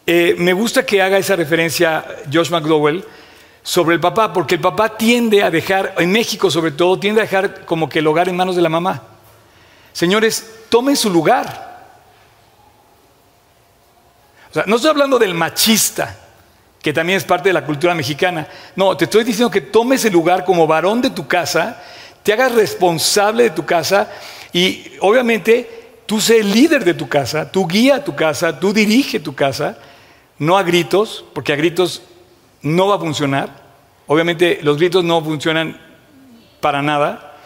eh, 0.07 0.35
me 0.39 0.53
gusta 0.53 0.85
que 0.85 1.03
haga 1.03 1.19
esa 1.19 1.37
referencia 1.37 2.05
Josh 2.33 2.51
McDowell, 2.51 3.05
sobre 3.63 3.95
el 3.95 4.01
papá, 4.01 4.33
porque 4.33 4.55
el 4.55 4.61
papá 4.61 4.97
tiende 4.97 5.43
a 5.43 5.51
dejar, 5.51 5.95
en 5.99 6.11
México 6.11 6.51
sobre 6.51 6.73
todo, 6.73 6.99
tiende 6.99 7.21
a 7.21 7.25
dejar 7.25 7.65
como 7.67 7.89
que 7.89 7.99
el 7.99 8.07
hogar 8.07 8.29
en 8.29 8.37
manos 8.37 8.57
de 8.57 8.63
la 8.63 8.69
mamá. 8.69 9.03
Señores, 9.93 10.65
tomen 10.69 10.97
su 10.97 11.11
lugar. 11.11 11.71
O 14.51 14.55
sea, 14.55 14.65
no 14.67 14.77
estoy 14.77 14.91
hablando 14.91 15.19
del 15.19 15.35
machista, 15.35 16.19
que 16.83 16.93
también 16.93 17.19
es 17.19 17.25
parte 17.25 17.51
de 17.51 17.53
la 17.53 17.65
cultura 17.65 17.95
mexicana. 17.95 18.49
No, 18.77 18.97
te 18.97 19.05
estoy 19.05 19.25
diciendo 19.25 19.51
que 19.51 19.61
tomes 19.61 20.05
el 20.05 20.13
lugar 20.13 20.45
como 20.45 20.67
varón 20.67 21.03
de 21.03 21.11
tu 21.11 21.27
casa, 21.27 21.83
te 22.23 22.33
hagas 22.33 22.53
responsable 22.53 23.45
de 23.45 23.51
tu 23.51 23.65
casa 23.67 24.11
y 24.53 24.93
obviamente 25.01 26.03
tú 26.07 26.21
sé 26.21 26.41
el 26.41 26.53
líder 26.53 26.85
de 26.85 26.95
tu 26.95 27.09
casa, 27.09 27.51
tú 27.51 27.67
guía 27.67 28.03
tu 28.03 28.15
casa, 28.17 28.59
tú 28.59 28.73
dirige 28.73 29.21
tu 29.21 29.35
casa, 29.35 29.79
no 30.39 30.57
a 30.57 30.63
gritos, 30.63 31.25
porque 31.35 31.53
a 31.53 31.57
gritos 31.57 32.03
no 32.63 32.89
va 32.89 32.97
a 32.97 32.99
funcionar. 32.99 33.61
Obviamente 34.07 34.61
los 34.63 34.79
gritos 34.79 35.05
no 35.05 35.23
funcionan 35.23 35.79
para 36.61 36.83
nada. 36.83 37.37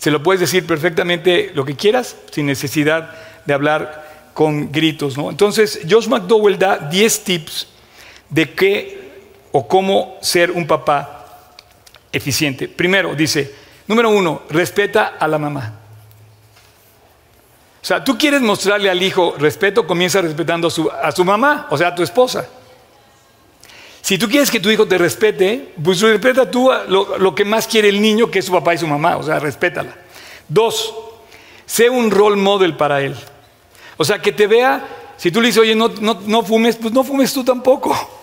Se 0.00 0.10
lo 0.10 0.22
puedes 0.22 0.40
decir 0.40 0.66
perfectamente 0.66 1.50
lo 1.54 1.64
que 1.64 1.76
quieras 1.76 2.16
sin 2.30 2.46
necesidad 2.46 3.10
de 3.44 3.54
hablar 3.54 4.30
con 4.34 4.72
gritos. 4.72 5.16
¿no? 5.16 5.30
Entonces, 5.30 5.80
Josh 5.88 6.06
McDowell 6.06 6.58
da 6.58 6.78
10 6.78 7.24
tips 7.24 7.66
de 8.30 8.54
qué 8.54 9.10
o 9.52 9.66
cómo 9.66 10.18
ser 10.20 10.50
un 10.50 10.66
papá 10.66 11.26
eficiente. 12.12 12.68
Primero, 12.68 13.14
dice, 13.14 13.54
número 13.86 14.10
uno, 14.10 14.42
respeta 14.50 15.16
a 15.18 15.26
la 15.28 15.38
mamá. 15.38 15.74
O 17.80 17.86
sea, 17.88 18.02
tú 18.02 18.18
quieres 18.18 18.40
mostrarle 18.40 18.90
al 18.90 19.02
hijo 19.02 19.34
respeto, 19.38 19.86
comienza 19.86 20.20
respetando 20.20 20.68
a 20.68 20.70
su, 20.70 20.90
a 20.90 21.12
su 21.12 21.24
mamá, 21.24 21.66
o 21.70 21.78
sea, 21.78 21.88
a 21.88 21.94
tu 21.94 22.02
esposa. 22.02 22.46
Si 24.00 24.18
tú 24.18 24.28
quieres 24.28 24.50
que 24.50 24.60
tu 24.60 24.70
hijo 24.70 24.86
te 24.86 24.98
respete, 24.98 25.72
pues 25.82 26.00
respeta 26.00 26.50
tú 26.50 26.70
lo, 26.88 27.18
lo, 27.18 27.34
que 27.34 27.44
más 27.44 27.66
quiere 27.66 27.88
el 27.88 28.00
niño, 28.00 28.30
que 28.30 28.40
es 28.40 28.44
su 28.44 28.52
papá 28.52 28.74
y 28.74 28.78
su 28.78 28.86
mamá, 28.86 29.16
o 29.16 29.22
sea, 29.22 29.38
respétala. 29.38 29.94
Dos, 30.48 30.94
sé 31.66 31.88
un 31.88 32.10
role 32.10 32.36
model 32.36 32.76
para 32.76 33.00
él. 33.00 33.14
O 33.96 34.04
sea, 34.04 34.20
que 34.20 34.32
te 34.32 34.46
vea, 34.46 34.86
si 35.16 35.30
tú 35.30 35.40
le 35.40 35.48
dices, 35.48 35.62
oye, 35.62 35.74
no, 35.74 35.88
no, 36.00 36.20
no 36.26 36.42
fumes, 36.42 36.76
pues 36.76 36.92
no 36.92 37.04
fumes 37.04 37.32
tú 37.32 37.44
tampoco. 37.44 38.17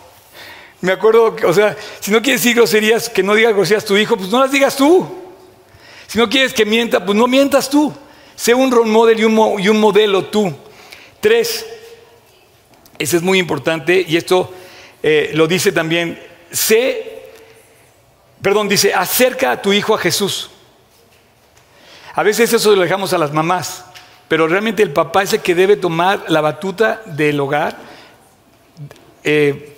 Me 0.81 0.91
acuerdo, 0.91 1.35
o 1.45 1.53
sea, 1.53 1.75
si 1.99 2.11
no 2.11 2.21
quieres 2.21 2.41
decir 2.41 2.55
groserías, 2.55 3.09
que 3.09 3.23
no 3.23 3.33
digas 3.33 3.53
groserías 3.53 3.85
tu 3.85 3.97
hijo, 3.97 4.17
pues 4.17 4.29
no 4.29 4.39
las 4.39 4.51
digas 4.51 4.75
tú. 4.75 5.07
Si 6.07 6.17
no 6.19 6.29
quieres 6.29 6.53
que 6.53 6.65
mienta, 6.65 7.03
pues 7.03 7.17
no 7.17 7.27
mientas 7.27 7.69
tú. 7.69 7.93
Sé 8.35 8.53
un 8.53 8.71
role 8.71 8.89
model 8.89 9.19
y 9.19 9.23
un, 9.23 9.79
modelo 9.79 10.25
tú. 10.25 10.53
Tres, 11.19 11.65
eso 12.99 13.17
es 13.17 13.23
muy 13.23 13.39
importante 13.39 14.05
y 14.07 14.17
esto 14.17 14.53
eh, 15.01 15.31
lo 15.33 15.47
dice 15.47 15.71
también, 15.71 16.21
sé, 16.51 17.31
perdón, 18.41 18.67
dice, 18.67 18.93
acerca 18.93 19.51
a 19.51 19.61
tu 19.61 19.73
hijo 19.73 19.95
a 19.95 19.97
Jesús. 19.97 20.51
A 22.13 22.23
veces 22.23 22.51
eso 22.53 22.75
lo 22.75 22.81
dejamos 22.81 23.13
a 23.13 23.17
las 23.17 23.33
mamás, 23.33 23.85
pero 24.27 24.47
realmente 24.47 24.83
el 24.83 24.91
papá 24.91 25.23
es 25.23 25.33
el 25.33 25.41
que 25.41 25.55
debe 25.55 25.77
tomar 25.77 26.25
la 26.27 26.41
batuta 26.41 27.01
del 27.05 27.39
hogar. 27.39 27.77
Eh, 29.23 29.74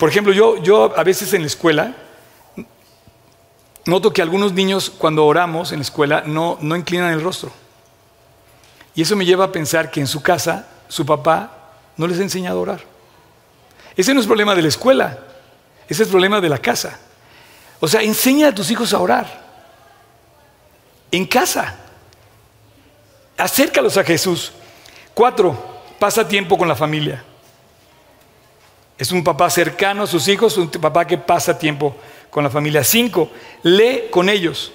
por 0.00 0.08
ejemplo, 0.08 0.32
yo, 0.32 0.56
yo 0.62 0.94
a 0.96 1.04
veces 1.04 1.34
en 1.34 1.42
la 1.42 1.46
escuela 1.46 1.94
noto 3.84 4.14
que 4.14 4.22
algunos 4.22 4.54
niños 4.54 4.88
cuando 4.88 5.26
oramos 5.26 5.72
en 5.72 5.80
la 5.80 5.82
escuela 5.82 6.22
no, 6.24 6.56
no 6.62 6.74
inclinan 6.74 7.12
el 7.12 7.20
rostro. 7.20 7.52
Y 8.94 9.02
eso 9.02 9.14
me 9.14 9.26
lleva 9.26 9.44
a 9.44 9.52
pensar 9.52 9.90
que 9.90 10.00
en 10.00 10.06
su 10.06 10.22
casa 10.22 10.66
su 10.88 11.04
papá 11.04 11.50
no 11.98 12.06
les 12.06 12.18
ha 12.18 12.22
enseñado 12.22 12.60
a 12.60 12.62
orar. 12.62 12.80
Ese 13.94 14.14
no 14.14 14.20
es 14.20 14.26
problema 14.26 14.54
de 14.54 14.62
la 14.62 14.68
escuela, 14.68 15.18
ese 15.86 16.04
es 16.04 16.08
problema 16.08 16.40
de 16.40 16.48
la 16.48 16.56
casa. 16.56 16.98
O 17.78 17.86
sea, 17.86 18.00
enseña 18.00 18.48
a 18.48 18.54
tus 18.54 18.70
hijos 18.70 18.94
a 18.94 19.00
orar. 19.00 19.50
En 21.10 21.26
casa. 21.26 21.76
Acércalos 23.36 23.98
a 23.98 24.04
Jesús. 24.04 24.50
Cuatro, 25.12 25.82
pasa 25.98 26.26
tiempo 26.26 26.56
con 26.56 26.68
la 26.68 26.74
familia. 26.74 27.22
Es 29.00 29.12
un 29.12 29.24
papá 29.24 29.48
cercano 29.48 30.02
a 30.02 30.06
sus 30.06 30.28
hijos, 30.28 30.58
un 30.58 30.68
papá 30.68 31.06
que 31.06 31.16
pasa 31.16 31.58
tiempo 31.58 31.96
con 32.28 32.44
la 32.44 32.50
familia. 32.50 32.84
Cinco, 32.84 33.30
lee 33.62 34.08
con 34.10 34.28
ellos. 34.28 34.72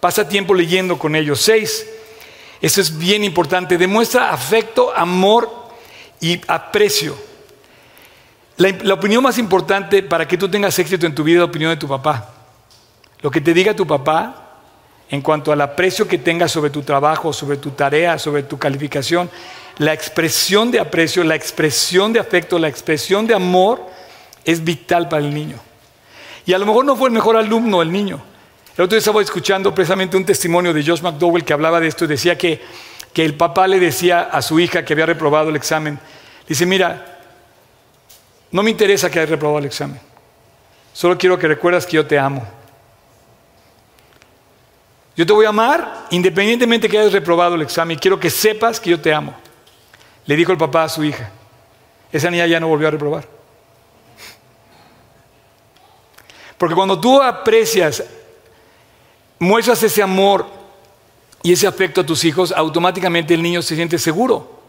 Pasa 0.00 0.26
tiempo 0.26 0.54
leyendo 0.54 0.98
con 0.98 1.14
ellos. 1.14 1.38
Seis, 1.38 1.86
eso 2.62 2.80
es 2.80 2.96
bien 2.96 3.24
importante. 3.24 3.76
Demuestra 3.76 4.30
afecto, 4.30 4.90
amor 4.96 5.50
y 6.18 6.40
aprecio. 6.48 7.14
La, 8.56 8.94
opinión 8.94 9.22
más 9.22 9.36
importante 9.36 10.02
para 10.02 10.26
que 10.26 10.38
tú 10.38 10.48
tengas 10.48 10.78
éxito 10.78 11.04
en 11.04 11.14
tu 11.14 11.24
vida 11.24 11.36
es 11.36 11.40
la 11.40 11.44
opinión 11.44 11.72
de 11.72 11.76
tu 11.76 11.86
papá. 11.88 12.30
Lo 13.20 13.30
que 13.30 13.42
te 13.42 13.52
diga 13.52 13.76
tu 13.76 13.86
papá 13.86 14.60
en 15.10 15.20
cuanto 15.20 15.52
al 15.52 15.60
aprecio 15.60 16.08
que 16.08 16.16
tengas 16.16 16.50
sobre 16.50 16.70
tu 16.70 16.80
trabajo, 16.80 17.34
sobre 17.34 17.58
tu 17.58 17.72
tarea, 17.72 18.18
sobre 18.18 18.44
tu 18.44 18.58
calificación, 18.58 19.28
la 19.78 19.92
expresión 19.92 20.70
de 20.70 20.80
aprecio, 20.80 21.24
la 21.24 21.34
expresión 21.34 22.12
de 22.12 22.20
afecto, 22.20 22.58
la 22.58 22.68
expresión 22.68 23.26
de 23.26 23.34
amor 23.34 23.86
es 24.44 24.62
vital 24.62 25.08
para 25.08 25.24
el 25.24 25.32
niño. 25.32 25.56
Y 26.44 26.52
a 26.52 26.58
lo 26.58 26.66
mejor 26.66 26.84
no 26.84 26.96
fue 26.96 27.08
el 27.08 27.14
mejor 27.14 27.36
alumno 27.36 27.82
el 27.82 27.92
niño, 27.92 28.20
el 28.76 28.84
otro 28.84 28.94
día 28.96 29.00
estaba 29.00 29.20
escuchando 29.20 29.74
precisamente 29.74 30.16
un 30.16 30.24
testimonio 30.24 30.72
de 30.72 30.82
Josh 30.82 31.02
McDowell 31.02 31.44
que 31.44 31.52
hablaba 31.52 31.78
de 31.78 31.88
esto 31.88 32.06
y 32.06 32.08
decía 32.08 32.38
que, 32.38 32.62
que 33.12 33.22
el 33.22 33.34
papá 33.34 33.68
le 33.68 33.78
decía 33.78 34.22
a 34.22 34.40
su 34.40 34.58
hija 34.58 34.82
que 34.82 34.94
había 34.94 35.04
reprobado 35.04 35.50
el 35.50 35.56
examen, 35.56 35.98
dice, 36.48 36.64
mira, 36.64 37.20
no 38.50 38.62
me 38.62 38.70
interesa 38.70 39.10
que 39.10 39.18
hayas 39.18 39.28
reprobado 39.28 39.58
el 39.58 39.66
examen, 39.66 40.00
solo 40.94 41.18
quiero 41.18 41.38
que 41.38 41.48
recuerdas 41.48 41.84
que 41.84 41.96
yo 41.96 42.06
te 42.06 42.18
amo. 42.18 42.46
Yo 45.14 45.26
te 45.26 45.32
voy 45.34 45.44
a 45.44 45.50
amar 45.50 46.06
independientemente 46.10 46.88
que 46.88 46.98
hayas 46.98 47.12
reprobado 47.12 47.54
el 47.54 47.60
examen. 47.60 47.98
Quiero 47.98 48.18
que 48.18 48.30
sepas 48.30 48.80
que 48.80 48.88
yo 48.88 48.98
te 48.98 49.12
amo. 49.12 49.34
Le 50.26 50.36
dijo 50.36 50.52
el 50.52 50.58
papá 50.58 50.84
a 50.84 50.88
su 50.88 51.04
hija. 51.04 51.30
Esa 52.12 52.30
niña 52.30 52.46
ya 52.46 52.60
no 52.60 52.68
volvió 52.68 52.88
a 52.88 52.90
reprobar. 52.90 53.26
Porque 56.58 56.74
cuando 56.74 57.00
tú 57.00 57.20
aprecias 57.20 58.04
muestras 59.38 59.82
ese 59.82 60.02
amor 60.02 60.46
y 61.42 61.52
ese 61.52 61.66
afecto 61.66 62.02
a 62.02 62.06
tus 62.06 62.24
hijos, 62.24 62.52
automáticamente 62.52 63.34
el 63.34 63.42
niño 63.42 63.62
se 63.62 63.74
siente 63.74 63.98
seguro. 63.98 64.60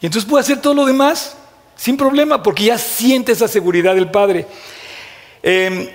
Y 0.00 0.06
entonces 0.06 0.28
puede 0.28 0.40
hacer 0.40 0.60
todo 0.60 0.74
lo 0.74 0.86
demás 0.86 1.36
sin 1.76 1.96
problema, 1.96 2.42
porque 2.42 2.64
ya 2.64 2.78
siente 2.78 3.32
esa 3.32 3.48
seguridad 3.48 3.94
del 3.94 4.10
padre. 4.10 4.46
Em, 5.42 5.88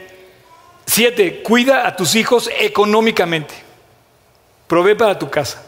siete, 0.85 1.41
cuida 1.41 1.87
a 1.87 1.95
tus 1.95 2.13
hijos 2.15 2.49
económicamente. 2.59 3.53
Provee 4.67 4.95
para 4.95 5.17
tu 5.17 5.29
casa. 5.29 5.66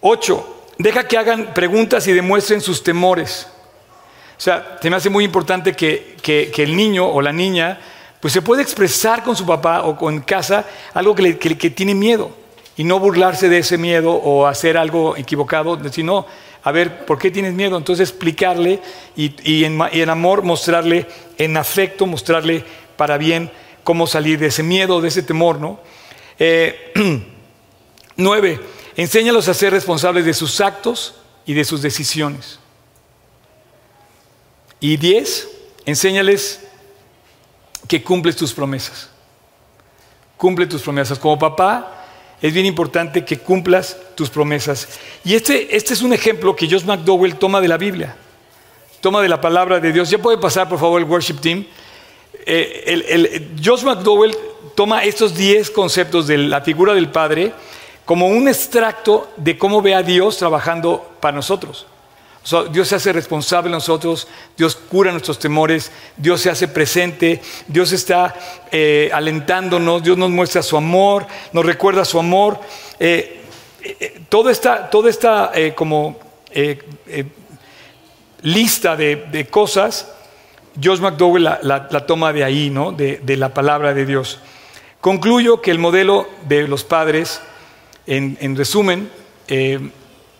Ocho, 0.00 0.64
deja 0.78 1.06
que 1.06 1.18
hagan 1.18 1.52
preguntas 1.54 2.06
y 2.06 2.12
demuestren 2.12 2.60
sus 2.60 2.82
temores. 2.82 3.46
O 4.36 4.40
sea, 4.40 4.78
se 4.80 4.88
me 4.88 4.96
hace 4.96 5.10
muy 5.10 5.24
importante 5.24 5.74
que, 5.74 6.16
que 6.22 6.62
el 6.62 6.74
niño 6.76 7.06
o 7.06 7.20
la 7.20 7.32
niña 7.32 7.78
pues 8.20 8.34
se 8.34 8.42
puede 8.42 8.62
expresar 8.62 9.22
con 9.22 9.34
su 9.34 9.46
papá 9.46 9.82
o 9.82 9.96
con 9.96 10.20
casa 10.20 10.66
algo 10.92 11.14
que, 11.14 11.70
tiene 11.70 11.94
miedo 11.94 12.30
y 12.76 12.84
no 12.84 13.00
burlarse 13.00 13.48
de 13.48 13.58
ese 13.58 13.78
miedo 13.78 14.12
o 14.12 14.46
hacer 14.46 14.76
algo 14.76 15.16
equivocado, 15.16 15.78
sino, 15.90 16.26
a 16.62 16.70
ver, 16.70 17.06
¿por 17.06 17.18
qué 17.18 17.30
tienes 17.30 17.54
miedo? 17.54 17.78
Entonces 17.78 18.10
explicarle 18.10 18.80
y, 19.16 19.64
en, 19.64 20.10
amor 20.10 20.42
mostrarle, 20.42 21.06
en 21.38 21.56
afecto 21.56 22.06
mostrarle 22.06 22.62
para 22.96 23.16
bien 23.16 23.50
cómo 23.84 24.06
salir 24.06 24.38
de 24.38 24.48
ese 24.48 24.62
miedo, 24.62 25.00
de 25.00 25.08
ese 25.08 25.22
temor, 25.22 25.58
¿no? 25.58 25.80
Eh, 26.38 26.92
nueve, 28.16 28.60
enséñalos 28.96 29.48
a 29.48 29.54
ser 29.54 29.72
responsables 29.72 30.24
de 30.24 30.34
sus 30.34 30.60
actos 30.60 31.14
y 31.46 31.54
de 31.54 31.64
sus 31.64 31.82
decisiones. 31.82 32.58
Y 34.80 34.96
diez, 34.96 35.48
enséñales 35.84 36.60
que 37.86 38.02
cumples 38.02 38.36
tus 38.36 38.52
promesas. 38.52 39.10
Cumple 40.36 40.66
tus 40.66 40.82
promesas. 40.82 41.18
Como 41.18 41.38
papá, 41.38 42.06
es 42.40 42.54
bien 42.54 42.64
importante 42.64 43.24
que 43.24 43.38
cumplas 43.38 43.96
tus 44.14 44.30
promesas. 44.30 44.88
Y 45.24 45.34
este, 45.34 45.76
este 45.76 45.92
es 45.92 46.02
un 46.02 46.12
ejemplo 46.12 46.56
que 46.56 46.68
Josh 46.68 46.84
McDowell 46.84 47.36
toma 47.36 47.60
de 47.60 47.68
la 47.68 47.76
Biblia, 47.76 48.16
toma 49.00 49.20
de 49.20 49.28
la 49.28 49.40
palabra 49.40 49.80
de 49.80 49.92
Dios. 49.92 50.08
Ya 50.08 50.18
puede 50.18 50.38
pasar, 50.38 50.68
por 50.68 50.78
favor, 50.78 51.00
el 51.00 51.06
worship 51.06 51.40
team. 51.40 51.66
Eh, 52.46 52.84
el, 52.86 53.50
Josh 53.62 53.82
McDowell 53.82 54.34
toma 54.74 55.04
estos 55.04 55.34
10 55.34 55.70
conceptos 55.70 56.26
de 56.26 56.38
la 56.38 56.62
figura 56.62 56.94
del 56.94 57.10
Padre 57.10 57.52
como 58.10 58.26
un 58.26 58.48
extracto 58.48 59.30
de 59.36 59.56
cómo 59.56 59.80
ve 59.80 59.94
a 59.94 60.02
Dios 60.02 60.36
trabajando 60.36 61.12
para 61.20 61.36
nosotros. 61.36 61.86
Dios 62.72 62.88
se 62.88 62.96
hace 62.96 63.12
responsable 63.12 63.70
de 63.70 63.76
nosotros, 63.76 64.26
Dios 64.56 64.74
cura 64.74 65.12
nuestros 65.12 65.38
temores, 65.38 65.92
Dios 66.16 66.40
se 66.40 66.50
hace 66.50 66.66
presente, 66.66 67.40
Dios 67.68 67.92
está 67.92 68.34
eh, 68.72 69.10
alentándonos, 69.14 70.02
Dios 70.02 70.18
nos 70.18 70.28
muestra 70.28 70.60
su 70.60 70.76
amor, 70.76 71.24
nos 71.52 71.64
recuerda 71.64 72.04
su 72.04 72.18
amor. 72.18 72.58
Eh, 72.98 73.44
eh, 73.80 74.22
toda 74.28 74.50
esta, 74.50 74.90
toda 74.90 75.08
esta 75.08 75.52
como 75.76 76.18
lista 78.42 78.96
de, 78.96 79.46
cosas, 79.48 80.12
Josh 80.82 80.98
McDowell 80.98 81.44
la, 81.44 82.06
toma 82.08 82.32
de 82.32 82.42
ahí, 82.42 82.70
¿no? 82.70 82.90
de, 82.90 83.36
la 83.36 83.54
palabra 83.54 83.94
de 83.94 84.04
Dios. 84.04 84.40
Concluyo 85.00 85.62
que 85.62 85.70
el 85.70 85.78
modelo 85.78 86.28
de 86.48 86.66
los 86.66 86.82
padres, 86.82 87.40
en, 88.10 88.36
en 88.40 88.56
resumen, 88.56 89.08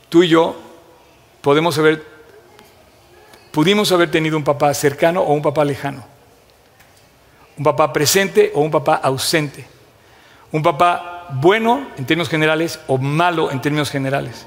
tú 0.08 0.24
y 0.24 0.28
yo 0.28 0.56
podemos 1.40 1.78
haber, 1.78 2.04
pudimos 3.52 3.92
haber 3.92 4.10
tenido 4.10 4.36
un 4.36 4.42
papá 4.42 4.74
cercano 4.74 5.22
o 5.22 5.32
un 5.32 5.40
papá 5.40 5.64
lejano. 5.64 6.04
Un 7.56 7.62
papá 7.62 7.92
presente 7.92 8.50
o 8.56 8.60
un 8.60 8.72
papá 8.72 8.96
ausente. 8.96 9.64
Un 10.50 10.64
papá 10.64 11.28
bueno 11.34 11.86
en 11.96 12.06
términos 12.06 12.28
generales 12.28 12.80
o 12.88 12.98
malo 12.98 13.52
en 13.52 13.60
términos 13.60 13.88
generales. 13.88 14.46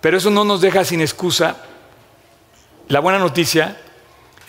Pero 0.00 0.16
eso 0.16 0.28
no 0.28 0.44
nos 0.44 0.60
deja 0.60 0.84
sin 0.84 1.00
excusa. 1.00 1.58
La 2.88 2.98
buena 2.98 3.20
noticia 3.20 3.80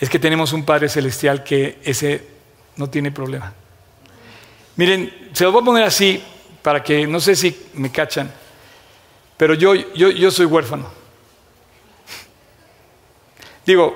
es 0.00 0.10
que 0.10 0.18
tenemos 0.18 0.52
un 0.52 0.64
Padre 0.64 0.88
Celestial 0.88 1.44
que 1.44 1.78
ese 1.84 2.26
no 2.74 2.90
tiene 2.90 3.12
problema. 3.12 3.52
Miren, 4.74 5.30
se 5.32 5.44
los 5.44 5.52
voy 5.52 5.62
a 5.62 5.64
poner 5.64 5.84
así 5.84 6.20
para 6.64 6.82
que 6.82 7.06
no 7.06 7.20
sé 7.20 7.36
si 7.36 7.54
me 7.74 7.92
cachan, 7.92 8.32
pero 9.36 9.52
yo, 9.52 9.74
yo, 9.74 10.08
yo 10.08 10.30
soy 10.30 10.46
huérfano. 10.46 10.86
Digo, 13.66 13.94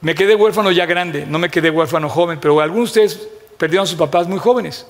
me 0.00 0.14
quedé 0.14 0.34
huérfano 0.34 0.72
ya 0.72 0.86
grande, 0.86 1.26
no 1.26 1.38
me 1.38 1.50
quedé 1.50 1.68
huérfano 1.68 2.08
joven, 2.08 2.38
pero 2.40 2.58
algunos 2.58 2.94
de 2.94 3.04
ustedes 3.04 3.28
perdieron 3.58 3.84
a 3.84 3.86
sus 3.86 3.98
papás 3.98 4.26
muy 4.26 4.38
jóvenes. 4.38 4.86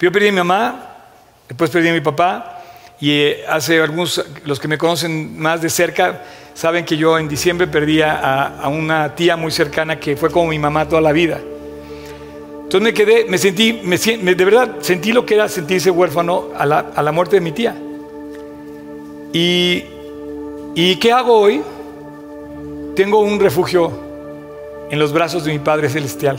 Yo 0.00 0.10
perdí 0.10 0.30
a 0.30 0.32
mi 0.32 0.38
mamá, 0.38 0.96
después 1.46 1.70
perdí 1.70 1.90
a 1.90 1.92
mi 1.92 2.00
papá, 2.00 2.64
y 3.00 3.12
eh, 3.12 3.44
hace 3.48 3.80
algunos, 3.80 4.24
los 4.44 4.58
que 4.58 4.66
me 4.66 4.76
conocen 4.76 5.38
más 5.38 5.62
de 5.62 5.70
cerca, 5.70 6.24
saben 6.54 6.84
que 6.84 6.96
yo 6.96 7.20
en 7.20 7.28
diciembre 7.28 7.68
perdí 7.68 8.02
a, 8.02 8.46
a 8.62 8.66
una 8.66 9.14
tía 9.14 9.36
muy 9.36 9.52
cercana 9.52 10.00
que 10.00 10.16
fue 10.16 10.28
como 10.28 10.48
mi 10.48 10.58
mamá 10.58 10.88
toda 10.88 11.02
la 11.02 11.12
vida. 11.12 11.38
Entonces 12.76 12.92
quedé, 12.92 13.24
me 13.24 13.38
sentí, 13.38 13.72
de 13.72 14.44
verdad 14.44 14.76
sentí 14.80 15.12
lo 15.12 15.24
que 15.24 15.34
era 15.34 15.48
sentirse 15.48 15.90
huérfano 15.90 16.48
a 16.54 16.66
la, 16.66 16.78
a 16.94 17.02
la 17.02 17.10
muerte 17.10 17.36
de 17.36 17.40
mi 17.40 17.52
tía. 17.52 17.74
Y, 19.32 19.82
¿Y 20.74 20.96
qué 20.96 21.10
hago 21.10 21.38
hoy? 21.38 21.62
Tengo 22.94 23.20
un 23.20 23.40
refugio 23.40 23.90
en 24.90 24.98
los 24.98 25.10
brazos 25.10 25.44
de 25.44 25.52
mi 25.52 25.58
Padre 25.58 25.88
Celestial. 25.88 26.38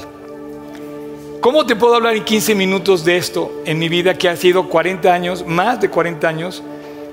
¿Cómo 1.42 1.66
te 1.66 1.76
puedo 1.76 1.96
hablar 1.96 2.16
en 2.16 2.24
15 2.24 2.54
minutos 2.54 3.04
de 3.04 3.18
esto 3.18 3.64
en 3.66 3.80
mi 3.80 3.90
vida 3.90 4.14
que 4.14 4.30
ha 4.30 4.36
sido 4.36 4.70
40 4.70 5.12
años, 5.12 5.44
más 5.44 5.82
de 5.82 5.90
40 5.90 6.28
años, 6.28 6.62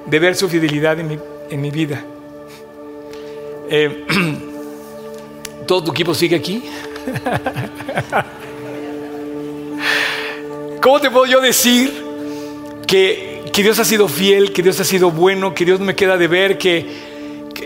de 0.05 0.19
ver 0.19 0.37
su 0.37 0.51
fidelidad 0.51 1.01
en 1.01 1.09
mi, 1.09 1.19
en 1.49 1.61
mi 1.63 1.71
vida? 1.71 2.05
Eh, 3.71 4.05
¿Todo 5.67 5.85
tu 5.85 5.93
equipo 5.93 6.13
sigue 6.13 6.37
aquí? 6.37 6.63
¿Cómo 10.85 11.01
te 11.01 11.11
puedo 11.11 11.25
yo 11.25 11.41
decir 11.41 11.91
que, 12.87 13.43
que, 13.51 13.63
Dios 13.63 13.79
ha 13.79 13.87
sido 13.87 14.07
fiel, 14.07 14.53
que 14.53 14.63
Dios 14.63 14.79
ha 14.81 14.85
sido 14.85 15.11
bueno, 15.11 15.55
que 15.55 15.65
Dios 15.65 15.81
no 15.81 15.87
me 15.87 15.95
queda 15.95 16.19
de 16.19 16.29
ver, 16.29 16.59
que, 16.59 16.87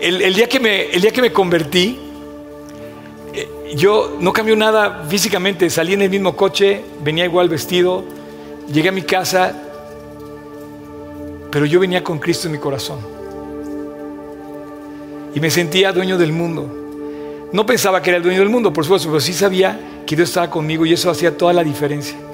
el, 0.01 0.33
día 0.33 0.47
que 0.47 0.57
me, 0.61 0.85
el 0.85 1.01
día 1.01 1.11
que 1.11 1.21
me 1.21 1.33
convertí, 1.33 1.99
eh, 3.33 3.75
yo 3.75 4.15
no 4.21 4.31
cambió 4.31 4.55
nada 4.55 5.03
físicamente, 5.09 5.69
salí 5.69 5.95
en 5.95 6.03
el 6.03 6.09
mismo 6.09 6.33
coche, 6.37 6.81
venía 7.03 7.25
igual 7.25 7.49
vestido, 7.49 8.05
llegué 8.71 8.87
a 8.87 8.93
mi 8.93 9.01
casa, 9.01 9.53
pero 11.51 11.65
yo 11.65 11.81
venía 11.81 12.01
con 12.01 12.19
Cristo 12.19 12.47
en 12.47 12.53
mi 12.53 12.57
corazón. 12.57 12.99
Y 15.35 15.41
me 15.41 15.51
sentía 15.51 15.91
dueño 15.91 16.17
del 16.17 16.31
mundo. 16.31 17.49
No 17.51 17.65
pensaba 17.65 18.01
que 18.01 18.11
era 18.11 18.17
el 18.17 18.23
dueño 18.23 18.39
del 18.39 18.49
mundo, 18.49 18.71
por 18.71 18.85
supuesto, 18.85 19.09
pero 19.09 19.19
sí 19.19 19.33
sabía 19.33 20.03
que 20.07 20.15
Dios 20.15 20.29
estaba 20.29 20.49
conmigo 20.49 20.85
y 20.85 20.93
eso 20.93 21.11
hacía 21.11 21.37
toda 21.37 21.51
la 21.51 21.65
diferencia. 21.65 22.28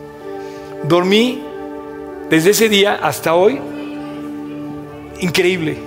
Dormí 0.83 1.41
desde 2.29 2.51
ese 2.51 2.69
día 2.69 2.99
hasta 3.01 3.33
hoy 3.33 3.59
increíble. 5.19 5.77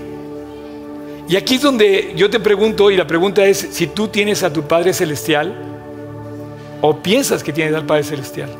Y 1.28 1.36
aquí 1.36 1.56
es 1.56 1.62
donde 1.62 2.14
yo 2.16 2.30
te 2.30 2.40
pregunto, 2.40 2.90
y 2.90 2.96
la 2.96 3.06
pregunta 3.06 3.44
es 3.44 3.58
si 3.70 3.86
tú 3.86 4.08
tienes 4.08 4.42
a 4.42 4.52
tu 4.52 4.62
Padre 4.62 4.94
Celestial 4.94 5.54
o 6.80 6.96
piensas 6.96 7.42
que 7.42 7.52
tienes 7.52 7.74
al 7.74 7.84
Padre 7.84 8.04
Celestial. 8.04 8.50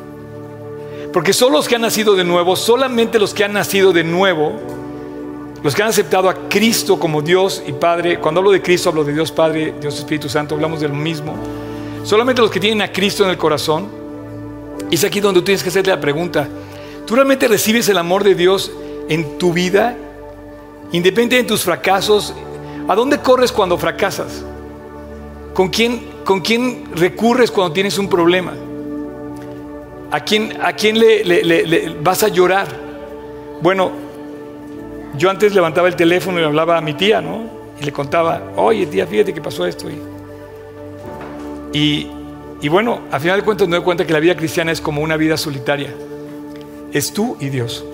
Porque 1.11 1.33
solo 1.33 1.57
los 1.57 1.67
que 1.67 1.75
han 1.75 1.81
nacido 1.81 2.15
de 2.15 2.23
nuevo, 2.23 2.55
solamente 2.55 3.17
los 3.17 3.33
que 3.33 3.43
han 3.43 3.53
nacido 3.53 3.91
de 3.91 4.03
nuevo, 4.03 4.53
los 5.63 5.73
que 5.73 5.81
han 5.81 5.89
aceptado 5.89 6.29
a 6.29 6.47
Cristo 6.47 6.99
como 6.99 7.23
Dios 7.23 7.63
y 7.65 7.71
Padre, 7.71 8.19
cuando 8.19 8.39
hablo 8.39 8.51
de 8.51 8.61
Cristo 8.61 8.89
hablo 8.89 9.03
de 9.03 9.13
Dios 9.13 9.31
Padre, 9.31 9.73
Dios 9.81 9.97
Espíritu 9.97 10.29
Santo, 10.29 10.53
hablamos 10.53 10.79
de 10.79 10.87
lo 10.87 10.93
mismo. 10.93 11.35
Solamente 12.03 12.41
los 12.41 12.51
que 12.51 12.59
tienen 12.59 12.83
a 12.83 12.91
Cristo 12.91 13.23
en 13.23 13.31
el 13.31 13.37
corazón 13.37 13.98
es 14.91 15.03
aquí 15.03 15.19
donde 15.19 15.41
tienes 15.41 15.63
que 15.63 15.69
hacerte 15.69 15.89
la 15.89 15.99
pregunta. 15.99 16.47
¿Tú 17.05 17.15
realmente 17.15 17.47
recibes 17.47 17.87
el 17.89 17.97
amor 17.97 18.23
de 18.23 18.35
Dios 18.35 18.71
en 19.07 19.37
tu 19.37 19.53
vida? 19.53 19.95
Independiente 20.91 21.37
de 21.37 21.43
tus 21.43 21.63
fracasos, 21.63 22.33
¿a 22.87 22.95
dónde 22.95 23.19
corres 23.19 23.51
cuando 23.51 23.77
fracasas? 23.77 24.43
¿Con 25.53 25.69
quién, 25.69 26.07
con 26.25 26.41
quién 26.41 26.85
recurres 26.95 27.51
cuando 27.51 27.73
tienes 27.73 27.97
un 27.97 28.09
problema? 28.09 28.53
¿A 30.11 30.19
quién, 30.21 30.57
a 30.61 30.73
quién 30.73 30.99
le, 30.99 31.95
vas 32.01 32.23
a 32.23 32.27
llorar? 32.29 32.67
Bueno, 33.61 33.91
yo 35.17 35.29
antes 35.29 35.53
levantaba 35.53 35.87
el 35.87 35.95
teléfono 35.95 36.37
y 36.37 36.41
le 36.41 36.47
hablaba 36.47 36.77
a 36.77 36.81
mi 36.81 36.93
tía, 36.93 37.21
¿no? 37.21 37.43
Y 37.79 37.85
le 37.85 37.91
contaba, 37.91 38.51
oye 38.55 38.87
tía, 38.87 39.05
fíjate 39.05 39.33
que 39.33 39.41
pasó 39.41 39.65
esto. 39.65 39.87
Y 41.73 42.07
y 42.61 42.67
bueno, 42.67 43.01
a 43.11 43.19
final 43.19 43.39
de 43.39 43.45
cuentas 43.45 43.67
me 43.67 43.77
doy 43.77 43.85
cuenta 43.85 44.05
que 44.05 44.13
la 44.13 44.19
vida 44.19 44.35
cristiana 44.35 44.71
es 44.71 44.81
como 44.81 45.01
una 45.01 45.15
vida 45.15 45.37
solitaria. 45.37 45.93
Es 46.91 47.13
tú 47.13 47.37
y 47.39 47.49
Dios. 47.49 47.85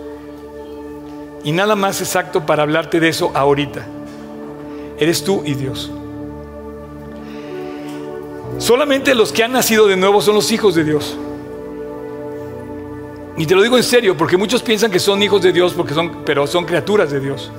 Y 1.44 1.52
nada 1.52 1.76
más 1.76 2.02
exacto 2.02 2.46
para 2.46 2.64
hablarte 2.64 3.00
de 3.00 3.10
eso 3.10 3.32
ahorita. 3.36 3.86
Eres 4.98 5.24
tú 5.24 5.44
y 5.46 5.54
Dios. 5.54 5.92
Solamente 8.58 9.14
los 9.14 9.32
que 9.32 9.44
han 9.44 9.52
nacido 9.52 9.86
de 9.86 9.98
nuevo 9.98 10.22
son 10.22 10.34
los 10.36 10.52
hijos 10.52 10.74
de 10.74 10.84
Dios. 10.84 11.16
Y 13.38 13.46
te 13.46 13.54
lo 13.54 13.62
digo 13.62 13.78
en 13.78 13.84
serio, 13.84 14.16
porque 14.18 14.38
muchos 14.38 14.64
piensan 14.64 14.90
que 14.90 15.00
son 15.00 15.22
hijos 15.22 15.42
de 15.42 15.52
Dios, 15.52 15.74
porque 15.74 15.94
son, 15.94 16.24
pero 16.26 16.48
son 16.48 16.66
criaturas 16.66 17.12
de 17.12 17.20
Dios. 17.20 17.52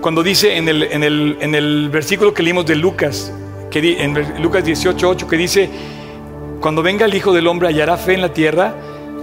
Cuando 0.00 0.22
dice 0.22 0.56
en 0.56 0.68
el, 0.68 0.84
en 0.84 1.02
el, 1.02 1.36
en 1.40 1.54
el 1.54 1.90
versículo 1.90 2.32
que 2.32 2.44
leímos 2.44 2.64
de 2.64 2.76
Lucas, 2.76 3.32
que 3.70 4.02
en 4.02 4.42
Lucas 4.42 4.64
18, 4.64 5.16
que 5.28 5.36
dice, 5.36 5.68
cuando 6.60 6.82
venga 6.82 7.06
el 7.06 7.14
Hijo 7.14 7.32
del 7.32 7.46
Hombre 7.46 7.68
hallará 7.68 7.96
fe 7.96 8.14
en 8.14 8.22
la 8.22 8.32
tierra, 8.32 8.74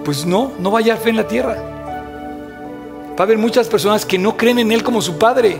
pues 0.03 0.25
no, 0.25 0.51
no 0.59 0.71
va 0.71 0.79
a 0.79 0.81
hallar 0.81 0.97
fe 0.97 1.09
en 1.09 1.15
la 1.17 1.27
tierra. 1.27 1.55
Va 3.11 3.19
a 3.19 3.23
haber 3.23 3.37
muchas 3.37 3.67
personas 3.67 4.05
que 4.05 4.17
no 4.17 4.35
creen 4.35 4.59
en 4.59 4.71
Él 4.71 4.83
como 4.83 5.01
su 5.01 5.17
Padre. 5.17 5.59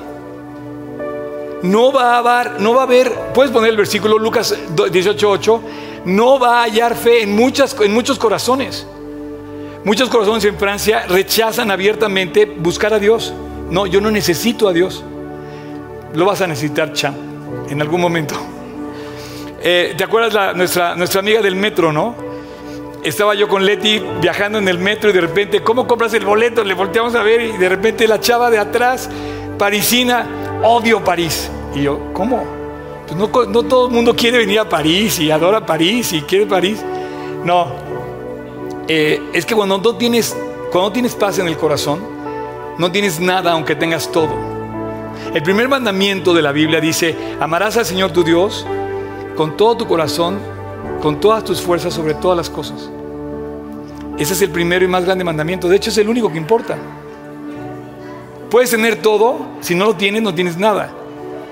No 1.61 1.91
va 1.93 2.15
a 2.15 2.17
haber, 2.17 2.59
no 2.59 2.73
va 2.73 2.81
a 2.81 2.83
haber, 2.83 3.11
puedes 3.33 3.51
poner 3.51 3.69
el 3.69 3.77
versículo 3.77 4.17
Lucas 4.17 4.55
18:8, 4.75 5.61
no 6.05 6.39
va 6.39 6.59
a 6.59 6.63
hallar 6.63 6.95
fe 6.95 7.23
en, 7.23 7.35
muchas, 7.35 7.75
en 7.79 7.93
muchos 7.93 8.19
corazones. 8.19 8.85
Muchos 9.85 10.09
corazones 10.09 10.45
en 10.45 10.57
Francia 10.57 11.05
rechazan 11.07 11.71
abiertamente 11.71 12.45
buscar 12.45 12.93
a 12.93 12.99
Dios. 12.99 13.33
No, 13.69 13.85
yo 13.85 14.01
no 14.01 14.11
necesito 14.11 14.67
a 14.67 14.73
Dios. 14.73 15.03
Lo 16.13 16.25
vas 16.25 16.41
a 16.41 16.47
necesitar, 16.47 16.93
Cham, 16.93 17.15
en 17.69 17.81
algún 17.81 17.99
momento. 17.99 18.35
Eh, 19.65 19.93
¿Te 19.97 20.03
acuerdas 20.03 20.57
nuestra, 20.57 20.93
nuestra 20.93 21.21
amiga 21.21 21.41
del 21.41 21.55
metro, 21.55 21.93
no? 21.93 22.15
Estaba 23.01 23.33
yo 23.33 23.47
con 23.47 23.65
Leti 23.65 24.03
viajando 24.19 24.57
en 24.57 24.67
el 24.67 24.77
metro 24.77 25.09
y 25.09 25.13
de 25.13 25.21
repente, 25.21 25.63
¿cómo 25.63 25.87
compras 25.87 26.13
el 26.13 26.25
boleto? 26.25 26.65
Le 26.65 26.73
volteamos 26.73 27.15
a 27.15 27.23
ver 27.23 27.41
y 27.41 27.57
de 27.57 27.69
repente 27.69 28.05
la 28.05 28.19
chava 28.19 28.49
de 28.49 28.59
atrás, 28.59 29.09
parisina, 29.57 30.59
odio 30.63 31.01
París. 31.01 31.49
Y 31.73 31.83
yo, 31.83 32.11
¿cómo? 32.11 32.43
Pues 33.07 33.17
no, 33.17 33.29
no 33.45 33.63
todo 33.63 33.87
el 33.87 33.93
mundo 33.93 34.13
quiere 34.13 34.39
venir 34.39 34.59
a 34.59 34.67
París 34.67 35.17
y 35.19 35.31
adora 35.31 35.65
París 35.65 36.11
y 36.11 36.23
quiere 36.23 36.45
París. 36.45 36.83
No, 37.45 37.67
eh, 38.89 39.21
es 39.31 39.45
que 39.45 39.55
cuando 39.55 39.77
no, 39.77 39.95
tienes, 39.95 40.35
cuando 40.73 40.91
tienes 40.91 41.15
paz 41.15 41.39
en 41.39 41.47
el 41.47 41.55
corazón, 41.55 42.01
no 42.77 42.91
tienes 42.91 43.21
nada 43.21 43.53
aunque 43.53 43.77
tengas 43.77 44.11
todo. 44.11 44.35
El 45.33 45.41
primer 45.41 45.69
mandamiento 45.69 46.33
de 46.33 46.41
la 46.41 46.51
Biblia 46.51 46.81
dice, 46.81 47.15
amarás 47.39 47.77
al 47.77 47.85
Señor 47.85 48.11
tu 48.11 48.25
Dios 48.25 48.67
con 49.35 49.57
todo 49.57 49.77
tu 49.77 49.87
corazón, 49.87 50.39
con 51.01 51.19
todas 51.19 51.43
tus 51.43 51.61
fuerzas 51.61 51.93
sobre 51.93 52.13
todas 52.13 52.37
las 52.37 52.49
cosas. 52.49 52.89
Ese 54.17 54.33
es 54.33 54.41
el 54.41 54.51
primero 54.51 54.85
y 54.85 54.87
más 54.87 55.05
grande 55.05 55.23
mandamiento. 55.23 55.67
De 55.67 55.75
hecho, 55.75 55.89
es 55.89 55.97
el 55.97 56.07
único 56.07 56.31
que 56.31 56.37
importa. 56.37 56.77
Puedes 58.49 58.69
tener 58.69 59.01
todo, 59.01 59.39
si 59.61 59.73
no 59.73 59.85
lo 59.85 59.95
tienes, 59.95 60.21
no 60.21 60.33
tienes 60.33 60.57
nada. 60.57 60.91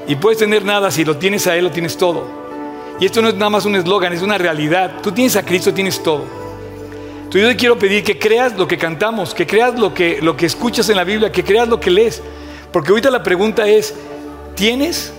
Y 0.08 0.16
puedes 0.16 0.38
tener 0.38 0.64
nada, 0.64 0.92
si 0.92 1.04
lo 1.04 1.18
tienes 1.18 1.48
a 1.48 1.56
Él, 1.56 1.66
lo 1.66 1.72
tienes 1.72 1.98
todo. 1.98 2.28
Y 3.00 3.06
esto 3.06 3.22
no 3.22 3.30
es 3.30 3.34
nada 3.36 3.50
más 3.50 3.66
un 3.66 3.76
eslogan, 3.76 4.14
es 4.14 4.22
una 4.22 4.38
realidad. 4.38 5.02
Tú 5.02 5.12
tienes 5.12 5.36
a 5.36 5.44
Cristo, 5.44 5.74
tienes 5.74 6.04
todo. 6.04 6.24
Entonces 7.24 7.42
yo 7.42 7.48
te 7.50 7.56
quiero 7.56 7.80
pedir 7.80 8.04
que 8.04 8.20
creas 8.20 8.56
lo 8.58 8.68
que 8.68 8.78
cantamos, 8.78 9.34
que 9.34 9.48
creas 9.48 9.80
lo 9.80 9.94
que, 9.94 10.22
lo 10.22 10.38
que 10.38 10.46
escuchas 10.46 10.88
en 10.90 10.98
la 10.98 11.04
Biblia, 11.04 11.32
que 11.32 11.44
creas 11.44 11.68
lo 11.68 11.80
que 11.80 11.90
lees. 11.90 12.22
Porque 12.72 12.90
ahorita 12.90 13.10
la 13.10 13.24
pregunta 13.24 13.68
es, 13.68 13.96
¿tienes 14.54 15.14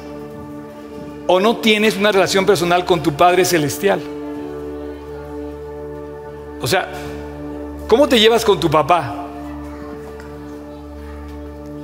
o 1.26 1.40
no 1.40 1.56
tienes 1.56 1.96
una 1.96 2.12
relación 2.12 2.46
personal 2.46 2.84
con 2.84 3.02
tu 3.02 3.14
Padre 3.14 3.44
Celestial. 3.44 4.00
O 6.60 6.66
sea, 6.66 6.88
¿cómo 7.88 8.08
te 8.08 8.18
llevas 8.20 8.44
con 8.44 8.60
tu 8.60 8.70
papá? 8.70 9.26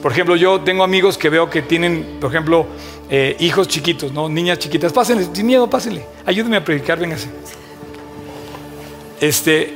Por 0.03 0.13
ejemplo, 0.13 0.37
yo 0.37 0.61
tengo 0.61 0.85
amigos 0.85 1.19
que 1.19 1.29
veo 1.29 1.51
que 1.51 1.63
tienen, 1.63 2.19
por 2.21 2.31
ejemplo, 2.31 2.67
eh, 3.11 3.37
hijos 3.41 3.67
chiquitos, 3.67 4.13
¿no? 4.13 4.29
Niñas 4.29 4.59
chiquitas. 4.59 4.93
Pásenle, 4.93 5.27
sin 5.33 5.47
miedo, 5.47 5.69
pásenle. 5.69 6.07
Ayúdenme 6.25 6.59
a 6.59 6.65
predicar, 6.65 6.99
véngase. 7.01 7.29
Este, 9.21 9.75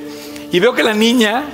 y 0.52 0.60
veo 0.60 0.72
que 0.72 0.84
la 0.84 0.94
niña 0.94 1.44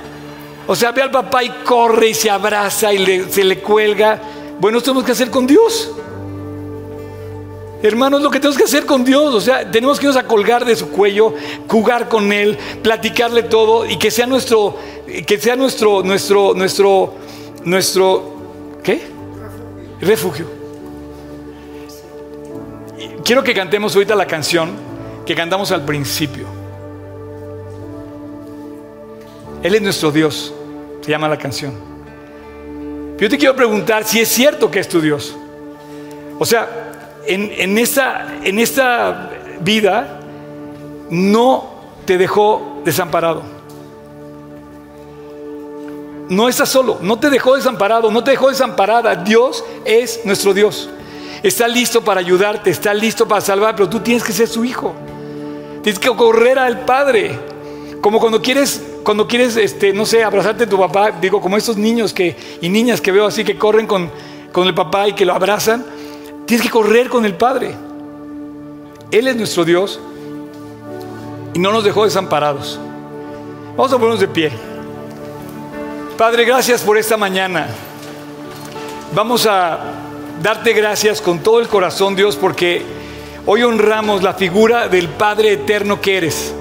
O 0.71 0.75
sea, 0.75 0.91
ve 0.91 1.01
al 1.01 1.09
papá 1.09 1.43
y 1.43 1.49
corre 1.65 2.09
y 2.09 2.13
se 2.13 2.29
abraza 2.29 2.93
y 2.93 3.25
se 3.31 3.43
le 3.43 3.59
cuelga. 3.59 4.21
Bueno, 4.59 4.77
esto 4.77 4.91
tenemos 4.91 5.03
que 5.03 5.13
hacer 5.13 5.31
con 5.31 5.47
Dios. 5.47 5.91
Hermanos, 7.81 8.21
lo 8.21 8.29
que 8.29 8.39
tenemos 8.39 8.57
que 8.57 8.65
hacer 8.65 8.85
con 8.85 9.05
Dios, 9.05 9.33
o 9.33 9.39
sea, 9.39 9.69
tenemos 9.69 9.99
que 9.99 10.05
irnos 10.05 10.17
a 10.17 10.27
colgar 10.27 10.65
de 10.65 10.75
su 10.75 10.89
cuello, 10.89 11.33
jugar 11.67 12.09
con 12.09 12.33
Él, 12.33 12.57
platicarle 12.83 13.43
todo 13.43 13.85
y 13.85 13.97
que 13.97 14.11
sea 14.11 14.25
nuestro, 14.25 14.77
que 15.25 15.37
sea 15.39 15.55
nuestro, 15.55 16.03
nuestro, 16.03 16.53
nuestro, 16.53 17.13
nuestro, 17.63 18.35
¿qué? 18.83 19.01
Refugio. 20.01 20.45
Quiero 23.23 23.43
que 23.43 23.53
cantemos 23.53 23.95
ahorita 23.95 24.15
la 24.15 24.27
canción 24.27 24.71
que 25.25 25.33
cantamos 25.33 25.71
al 25.71 25.85
principio. 25.85 26.47
Él 29.63 29.75
es 29.75 29.81
nuestro 29.81 30.11
Dios, 30.11 30.53
se 31.01 31.11
llama 31.11 31.29
la 31.29 31.37
canción. 31.37 31.73
Yo 33.17 33.29
te 33.29 33.37
quiero 33.37 33.55
preguntar 33.55 34.03
si 34.03 34.19
es 34.19 34.27
cierto 34.27 34.69
que 34.69 34.79
es 34.79 34.89
tu 34.89 34.99
Dios. 34.99 35.35
O 36.39 36.45
sea, 36.45 36.88
en, 37.29 37.77
esta, 37.77 39.29
vida 39.61 40.19
no 41.09 41.69
te 42.05 42.17
dejó 42.17 42.81
desamparado. 42.83 43.43
No 46.29 46.47
estás 46.47 46.69
solo, 46.69 46.99
no 47.01 47.19
te 47.19 47.29
dejó 47.29 47.55
desamparado, 47.55 48.11
no 48.11 48.23
te 48.23 48.31
dejó 48.31 48.49
desamparada. 48.49 49.15
Dios 49.15 49.63
es 49.85 50.21
nuestro 50.25 50.53
Dios. 50.53 50.89
Está 51.43 51.67
listo 51.67 52.03
para 52.03 52.19
ayudarte, 52.19 52.69
está 52.69 52.93
listo 52.93 53.27
para 53.27 53.41
salvar, 53.41 53.75
pero 53.75 53.89
tú 53.89 53.99
tienes 53.99 54.23
que 54.23 54.33
ser 54.33 54.47
su 54.47 54.65
hijo. 54.65 54.95
Tienes 55.83 55.99
que 55.99 56.09
correr 56.09 56.57
al 56.57 56.85
Padre. 56.85 57.37
Como 58.01 58.19
cuando 58.19 58.41
quieres, 58.41 58.81
cuando 59.03 59.27
quieres, 59.27 59.55
este, 59.55 59.93
no 59.93 60.05
sé, 60.05 60.23
abrazarte 60.23 60.63
a 60.63 60.69
tu 60.69 60.77
papá, 60.77 61.11
digo, 61.11 61.41
como 61.41 61.57
estos 61.57 61.77
niños 61.77 62.13
que, 62.13 62.35
y 62.61 62.69
niñas 62.69 63.01
que 63.01 63.11
veo 63.11 63.25
así 63.25 63.43
que 63.43 63.57
corren 63.57 63.87
con, 63.87 64.09
con 64.51 64.67
el 64.67 64.73
papá 64.73 65.07
y 65.07 65.13
que 65.13 65.25
lo 65.25 65.33
abrazan. 65.33 65.98
Tienes 66.49 66.65
que 66.65 66.71
correr 66.71 67.09
con 67.09 67.25
el 67.25 67.35
Padre. 67.35 67.75
Él 69.11 69.27
es 69.27 69.35
nuestro 69.35 69.63
Dios 69.63 69.99
y 71.53 71.59
no 71.59 71.71
nos 71.71 71.83
dejó 71.83 72.05
desamparados. 72.05 72.79
Vamos 73.77 73.93
a 73.93 73.97
ponernos 73.97 74.19
de 74.19 74.27
pie. 74.29 74.51
Padre, 76.17 76.45
gracias 76.45 76.81
por 76.81 76.97
esta 76.97 77.17
mañana. 77.17 77.67
Vamos 79.13 79.45
a 79.45 79.77
darte 80.41 80.73
gracias 80.73 81.21
con 81.21 81.37
todo 81.37 81.59
el 81.59 81.67
corazón, 81.67 82.15
Dios, 82.15 82.35
porque 82.35 82.81
hoy 83.45 83.61
honramos 83.61 84.23
la 84.23 84.33
figura 84.33 84.87
del 84.87 85.07
Padre 85.07 85.53
eterno 85.53 86.01
que 86.01 86.17
eres. 86.17 86.51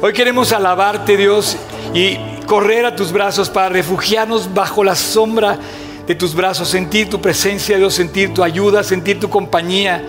Hoy 0.00 0.12
queremos 0.12 0.52
alabarte, 0.52 1.16
Dios, 1.16 1.56
y 1.92 2.16
correr 2.46 2.86
a 2.86 2.94
tus 2.94 3.10
brazos 3.10 3.50
para 3.50 3.68
refugiarnos 3.68 4.54
bajo 4.54 4.84
la 4.84 4.94
sombra 4.94 5.54
de 5.54 5.91
tus 6.14 6.34
brazos, 6.34 6.68
sentir 6.68 7.08
tu 7.08 7.20
presencia, 7.20 7.76
Dios, 7.76 7.94
sentir 7.94 8.34
tu 8.34 8.42
ayuda, 8.42 8.82
sentir 8.82 9.20
tu 9.20 9.30
compañía. 9.30 10.04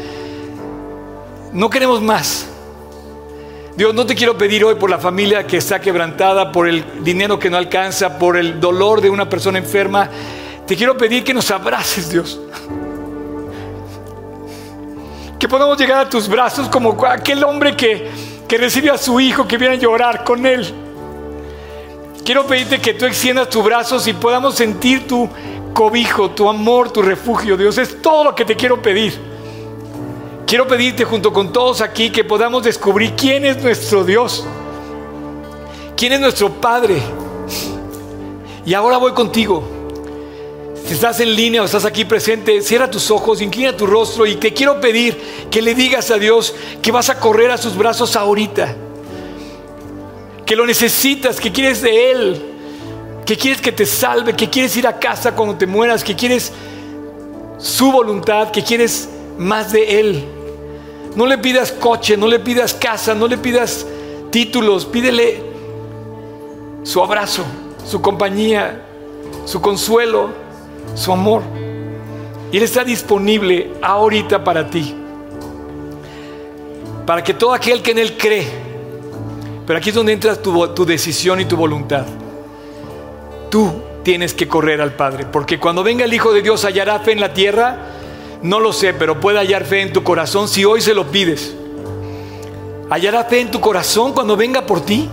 No 1.51 1.69
queremos 1.69 2.01
más. 2.01 2.47
Dios, 3.75 3.93
no 3.93 4.05
te 4.05 4.13
quiero 4.13 4.37
pedir 4.37 4.63
hoy 4.63 4.75
por 4.75 4.89
la 4.89 4.99
familia 4.99 5.47
que 5.47 5.57
está 5.57 5.81
quebrantada, 5.81 6.51
por 6.51 6.67
el 6.67 7.03
dinero 7.03 7.39
que 7.39 7.49
no 7.49 7.57
alcanza, 7.57 8.19
por 8.19 8.37
el 8.37 8.59
dolor 8.59 9.01
de 9.01 9.09
una 9.09 9.27
persona 9.27 9.57
enferma. 9.57 10.09
Te 10.67 10.75
quiero 10.75 10.95
pedir 10.95 11.23
que 11.23 11.33
nos 11.33 11.49
abraces, 11.49 12.09
Dios. 12.09 12.39
Que 15.39 15.47
podamos 15.47 15.77
llegar 15.77 15.99
a 15.99 16.09
tus 16.09 16.27
brazos 16.27 16.69
como 16.69 17.03
aquel 17.05 17.43
hombre 17.43 17.75
que, 17.75 18.09
que 18.47 18.57
recibe 18.57 18.91
a 18.91 18.97
su 18.97 19.19
hijo 19.19 19.47
que 19.47 19.57
viene 19.57 19.75
a 19.75 19.77
llorar 19.79 20.23
con 20.23 20.45
él. 20.45 20.73
Quiero 22.23 22.47
pedirte 22.47 22.79
que 22.79 22.93
tú 22.93 23.05
extiendas 23.05 23.49
tus 23.49 23.63
brazos 23.63 24.07
y 24.07 24.13
podamos 24.13 24.55
sentir 24.55 25.07
tu 25.07 25.27
cobijo, 25.73 26.31
tu 26.31 26.47
amor, 26.47 26.91
tu 26.91 27.01
refugio, 27.01 27.57
Dios. 27.57 27.77
Es 27.77 28.01
todo 28.01 28.23
lo 28.23 28.35
que 28.35 28.45
te 28.45 28.55
quiero 28.55 28.81
pedir. 28.81 29.19
Quiero 30.45 30.67
pedirte 30.67 31.03
junto 31.03 31.33
con 31.33 31.51
todos 31.51 31.81
aquí 31.81 32.11
que 32.11 32.23
podamos 32.23 32.63
descubrir 32.63 33.13
quién 33.13 33.45
es 33.45 33.61
nuestro 33.61 34.03
Dios, 34.03 34.45
quién 35.97 36.13
es 36.13 36.19
nuestro 36.19 36.49
Padre. 36.49 37.01
Y 38.65 38.73
ahora 38.73 38.97
voy 38.97 39.13
contigo. 39.13 39.63
Si 40.85 40.93
estás 40.93 41.19
en 41.21 41.35
línea 41.35 41.61
o 41.61 41.65
estás 41.65 41.85
aquí 41.85 42.05
presente, 42.05 42.61
cierra 42.61 42.91
tus 42.91 43.09
ojos, 43.09 43.41
inclina 43.41 43.75
tu 43.75 43.87
rostro 43.87 44.25
y 44.25 44.35
te 44.35 44.53
quiero 44.53 44.79
pedir 44.81 45.17
que 45.49 45.61
le 45.61 45.73
digas 45.73 46.11
a 46.11 46.17
Dios 46.17 46.53
que 46.81 46.91
vas 46.91 47.09
a 47.09 47.19
correr 47.19 47.51
a 47.51 47.57
sus 47.57 47.75
brazos 47.75 48.15
ahorita. 48.15 48.75
Que 50.45 50.55
lo 50.55 50.65
necesitas, 50.65 51.39
que 51.39 51.51
quieres 51.51 51.81
de 51.81 52.11
Él 52.11 52.52
que 53.25 53.37
quieres 53.37 53.61
que 53.61 53.71
te 53.71 53.85
salve, 53.85 54.35
que 54.35 54.49
quieres 54.49 54.75
ir 54.75 54.87
a 54.87 54.99
casa 54.99 55.33
cuando 55.33 55.55
te 55.55 55.65
mueras, 55.65 56.03
que 56.03 56.15
quieres 56.15 56.51
su 57.57 57.91
voluntad, 57.91 58.51
que 58.51 58.63
quieres 58.63 59.09
más 59.37 59.71
de 59.71 59.99
Él. 59.99 60.25
No 61.15 61.25
le 61.25 61.37
pidas 61.37 61.71
coche, 61.71 62.17
no 62.17 62.27
le 62.27 62.39
pidas 62.39 62.73
casa, 62.73 63.13
no 63.13 63.27
le 63.27 63.37
pidas 63.37 63.85
títulos, 64.31 64.85
pídele 64.85 65.41
su 66.83 67.01
abrazo, 67.01 67.45
su 67.85 68.01
compañía, 68.01 68.81
su 69.45 69.61
consuelo, 69.61 70.29
su 70.95 71.11
amor. 71.11 71.43
Y 72.51 72.57
Él 72.57 72.63
está 72.63 72.83
disponible 72.83 73.71
ahorita 73.81 74.43
para 74.43 74.69
ti. 74.69 74.95
Para 77.05 77.23
que 77.23 77.33
todo 77.33 77.53
aquel 77.53 77.81
que 77.81 77.91
en 77.91 77.99
Él 77.99 78.17
cree, 78.17 78.47
pero 79.65 79.79
aquí 79.79 79.89
es 79.89 79.95
donde 79.95 80.11
entra 80.11 80.35
tu, 80.35 80.67
tu 80.69 80.85
decisión 80.85 81.39
y 81.39 81.45
tu 81.45 81.55
voluntad 81.55 82.05
tú 83.53 83.71
tienes 84.01 84.33
que 84.33 84.47
correr 84.47 84.81
al 84.81 84.93
Padre, 84.93 85.27
porque 85.31 85.59
cuando 85.59 85.83
venga 85.83 86.05
el 86.05 86.13
Hijo 86.15 86.33
de 86.33 86.41
Dios 86.41 86.65
hallará 86.65 86.97
fe 87.01 87.11
en 87.11 87.19
la 87.19 87.35
tierra, 87.35 87.77
no 88.41 88.59
lo 88.59 88.73
sé, 88.73 88.95
pero 88.95 89.19
puede 89.19 89.37
hallar 89.37 89.63
fe 89.63 89.81
en 89.81 89.93
tu 89.93 90.01
corazón 90.01 90.47
si 90.47 90.65
hoy 90.65 90.81
se 90.81 90.95
lo 90.95 91.11
pides. 91.11 91.53
Hallará 92.89 93.25
fe 93.25 93.41
en 93.41 93.51
tu 93.51 93.61
corazón 93.61 94.11
cuando 94.11 94.35
venga 94.35 94.65
por 94.65 94.81
ti. 94.81 95.07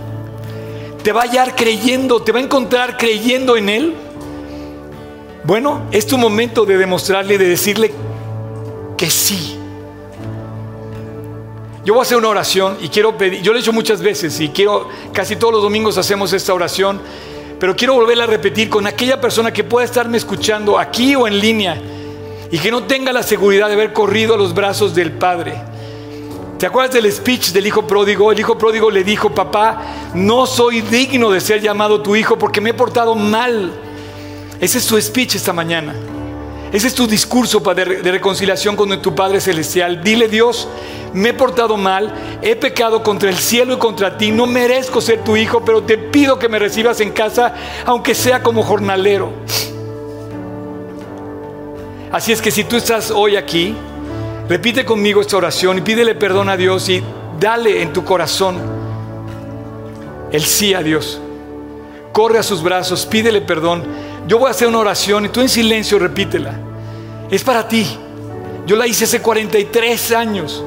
Te 1.03 1.11
va 1.11 1.21
a 1.21 1.23
hallar 1.25 1.55
creyendo, 1.55 2.23
te 2.23 2.31
va 2.31 2.39
a 2.39 2.41
encontrar 2.41 2.97
creyendo 2.97 3.57
en 3.57 3.69
Él. 3.69 3.93
Bueno, 5.43 5.83
es 5.91 6.07
tu 6.07 6.17
momento 6.17 6.65
de 6.65 6.79
demostrarle, 6.79 7.37
de 7.37 7.47
decirle 7.47 7.91
que 8.97 9.11
sí. 9.11 9.55
Yo 11.85 11.93
voy 11.93 11.99
a 11.99 12.01
hacer 12.01 12.17
una 12.17 12.29
oración 12.29 12.77
y 12.81 12.89
quiero 12.89 13.15
pedir, 13.19 13.43
yo 13.43 13.51
lo 13.51 13.59
he 13.59 13.61
hecho 13.61 13.71
muchas 13.71 14.01
veces 14.01 14.39
y 14.39 14.49
quiero, 14.49 14.89
casi 15.13 15.35
todos 15.35 15.53
los 15.53 15.61
domingos 15.61 15.99
hacemos 15.99 16.33
esta 16.33 16.55
oración 16.55 17.01
pero 17.61 17.75
quiero 17.75 17.93
volverla 17.93 18.23
a 18.23 18.27
repetir 18.27 18.71
con 18.71 18.87
aquella 18.87 19.21
persona 19.21 19.53
que 19.53 19.63
pueda 19.63 19.85
estarme 19.85 20.17
escuchando 20.17 20.79
aquí 20.79 21.13
o 21.13 21.27
en 21.27 21.39
línea 21.39 21.79
y 22.49 22.57
que 22.57 22.71
no 22.71 22.85
tenga 22.85 23.13
la 23.13 23.21
seguridad 23.21 23.67
de 23.67 23.75
haber 23.75 23.93
corrido 23.93 24.33
a 24.33 24.37
los 24.37 24.55
brazos 24.55 24.95
del 24.95 25.11
Padre. 25.11 25.61
¿Te 26.57 26.65
acuerdas 26.65 26.95
del 26.95 27.11
speech 27.11 27.51
del 27.51 27.67
hijo 27.67 27.85
pródigo? 27.85 28.31
El 28.31 28.39
hijo 28.39 28.57
pródigo 28.57 28.89
le 28.89 29.03
dijo, 29.03 29.29
papá, 29.29 29.79
no 30.15 30.47
soy 30.47 30.81
digno 30.81 31.29
de 31.29 31.39
ser 31.39 31.61
llamado 31.61 32.01
tu 32.01 32.15
hijo 32.15 32.35
porque 32.35 32.61
me 32.61 32.71
he 32.71 32.73
portado 32.73 33.13
mal. 33.13 33.71
Ese 34.59 34.79
es 34.79 34.83
su 34.83 34.99
speech 34.99 35.35
esta 35.35 35.53
mañana. 35.53 35.93
Ese 36.71 36.87
es 36.87 36.95
tu 36.95 37.05
discurso 37.05 37.59
de 37.59 38.11
reconciliación 38.11 38.77
con 38.77 39.01
tu 39.01 39.13
Padre 39.13 39.41
Celestial. 39.41 40.01
Dile 40.01 40.29
Dios, 40.29 40.69
me 41.13 41.29
he 41.29 41.33
portado 41.33 41.75
mal, 41.75 42.13
he 42.41 42.55
pecado 42.55 43.03
contra 43.03 43.29
el 43.29 43.37
cielo 43.37 43.73
y 43.73 43.77
contra 43.77 44.17
ti, 44.17 44.31
no 44.31 44.45
merezco 44.45 45.01
ser 45.01 45.21
tu 45.21 45.35
hijo, 45.35 45.65
pero 45.65 45.83
te 45.83 45.97
pido 45.97 46.39
que 46.39 46.47
me 46.47 46.59
recibas 46.59 47.01
en 47.01 47.11
casa, 47.11 47.53
aunque 47.85 48.15
sea 48.15 48.41
como 48.41 48.63
jornalero. 48.63 49.33
Así 52.11 52.31
es 52.31 52.41
que 52.41 52.51
si 52.51 52.63
tú 52.63 52.77
estás 52.77 53.11
hoy 53.11 53.35
aquí, 53.35 53.75
repite 54.47 54.85
conmigo 54.85 55.19
esta 55.19 55.37
oración 55.37 55.77
y 55.77 55.81
pídele 55.81 56.15
perdón 56.15 56.47
a 56.47 56.55
Dios 56.55 56.87
y 56.87 57.03
dale 57.39 57.81
en 57.81 57.91
tu 57.91 58.05
corazón 58.05 58.57
el 60.31 60.43
sí 60.43 60.73
a 60.73 60.81
Dios. 60.81 61.19
Corre 62.13 62.39
a 62.39 62.43
sus 62.43 62.63
brazos, 62.63 63.05
pídele 63.05 63.41
perdón. 63.41 63.83
Yo 64.27 64.37
voy 64.37 64.47
a 64.47 64.51
hacer 64.51 64.67
una 64.67 64.79
oración 64.79 65.25
y 65.25 65.29
tú 65.29 65.41
en 65.41 65.49
silencio 65.49 65.99
repítela. 65.99 66.53
Es 67.29 67.43
para 67.43 67.67
ti. 67.67 67.85
Yo 68.65 68.75
la 68.75 68.87
hice 68.87 69.05
hace 69.05 69.21
43 69.21 70.11
años. 70.11 70.63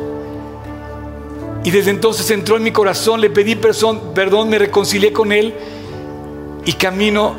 Y 1.62 1.70
desde 1.70 1.90
entonces 1.90 2.30
entró 2.30 2.56
en 2.56 2.62
mi 2.62 2.72
corazón, 2.72 3.20
le 3.20 3.30
pedí 3.30 3.55
perdón, 3.55 4.48
me 4.50 4.59
reconcilié 4.59 5.12
con 5.12 5.32
Él 5.32 5.55
y 6.64 6.72
camino 6.74 7.34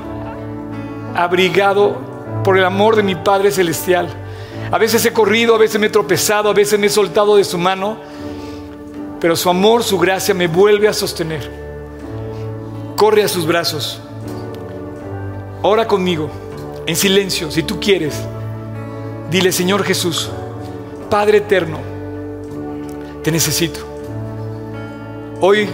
abrigado 1.16 2.42
por 2.44 2.58
el 2.58 2.66
amor 2.66 2.96
de 2.96 3.04
mi 3.04 3.16
Padre 3.16 3.52
Celestial. 3.52 4.08
A 4.72 4.78
veces 4.80 5.06
he 5.06 5.14
corrido, 5.14 5.54
a 5.54 5.60
veces 5.60 5.80
me 5.80 5.88
he 5.88 5.90
tropezado, 5.92 6.50
a 6.50 6.54
veces 6.54 6.80
me 6.80 6.88
he 6.88 6.90
soltado 6.90 7.36
de 7.38 7.44
su 7.44 7.58
mano, 7.60 7.98
pero 9.20 9.36
su 9.36 9.50
amor, 9.50 9.84
su 9.84 10.00
gracia 10.00 10.34
me 10.34 10.48
vuelve 10.48 10.88
a 10.88 10.94
sostener. 10.94 11.50
Corre 12.96 13.24
a 13.24 13.28
sus 13.28 13.46
brazos. 13.46 14.02
Ora 15.68 15.88
conmigo, 15.88 16.30
en 16.86 16.96
silencio, 16.96 17.50
si 17.50 17.64
tú 17.64 17.80
quieres. 17.80 18.22
Dile, 19.32 19.52
Señor 19.52 19.84
Jesús, 19.84 20.30
Padre 21.10 21.40
eterno, 21.40 21.80
te 23.24 23.32
necesito. 23.32 23.80
Hoy 25.42 25.68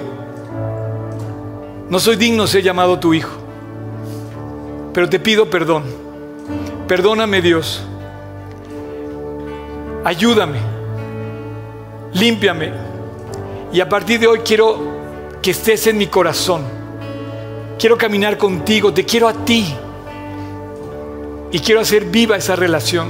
no 1.90 2.00
soy 2.00 2.16
digno 2.16 2.48
ser 2.48 2.64
llamado 2.64 3.00
tu 3.00 3.14
hijo, 3.14 3.34
Pero 4.94 5.10
te 5.10 5.20
pido 5.20 5.50
perdón. 5.50 5.84
Perdóname 6.88 7.42
Dios. 7.42 7.84
Ayúdame. 10.06 10.60
Límpiame. 12.14 12.72
Y 13.74 13.82
a 13.82 13.90
partir 13.90 14.22
de 14.22 14.28
hoy 14.28 14.40
quiero 14.40 14.80
que 15.42 15.52
estés 15.52 15.86
en 15.88 15.98
mi 15.98 16.08
corazón. 16.08 16.81
Quiero 17.82 17.98
caminar 17.98 18.38
contigo. 18.38 18.94
Te 18.94 19.04
quiero 19.04 19.28
a 19.28 19.34
ti. 19.34 19.74
Y 21.52 21.58
quiero 21.58 21.82
hacer 21.82 22.06
viva 22.06 22.38
esa 22.38 22.56
relación. 22.56 23.10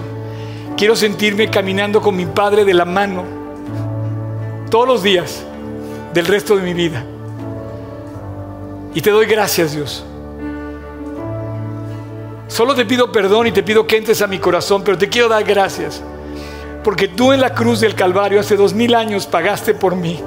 Quiero 0.77 0.95
sentirme 0.95 1.49
caminando 1.49 2.01
con 2.01 2.15
mi 2.15 2.25
Padre 2.25 2.63
de 2.63 2.73
la 2.73 2.85
mano 2.85 3.25
todos 4.69 4.87
los 4.87 5.03
días 5.03 5.43
del 6.13 6.25
resto 6.25 6.55
de 6.55 6.63
mi 6.63 6.73
vida. 6.73 7.03
Y 8.93 9.01
te 9.01 9.11
doy 9.11 9.25
gracias, 9.25 9.73
Dios. 9.73 10.05
Solo 12.47 12.73
te 12.73 12.85
pido 12.85 13.11
perdón 13.11 13.47
y 13.47 13.51
te 13.51 13.63
pido 13.63 13.85
que 13.85 13.97
entres 13.97 14.21
a 14.21 14.27
mi 14.27 14.39
corazón, 14.39 14.83
pero 14.85 14.97
te 14.97 15.09
quiero 15.09 15.27
dar 15.27 15.43
gracias. 15.43 16.01
Porque 16.81 17.09
tú 17.09 17.33
en 17.33 17.41
la 17.41 17.53
cruz 17.53 17.81
del 17.81 17.93
Calvario 17.93 18.39
hace 18.39 18.55
dos 18.55 18.73
mil 18.73 18.95
años 18.95 19.27
pagaste 19.27 19.73
por 19.73 19.97
mí. 19.97 20.17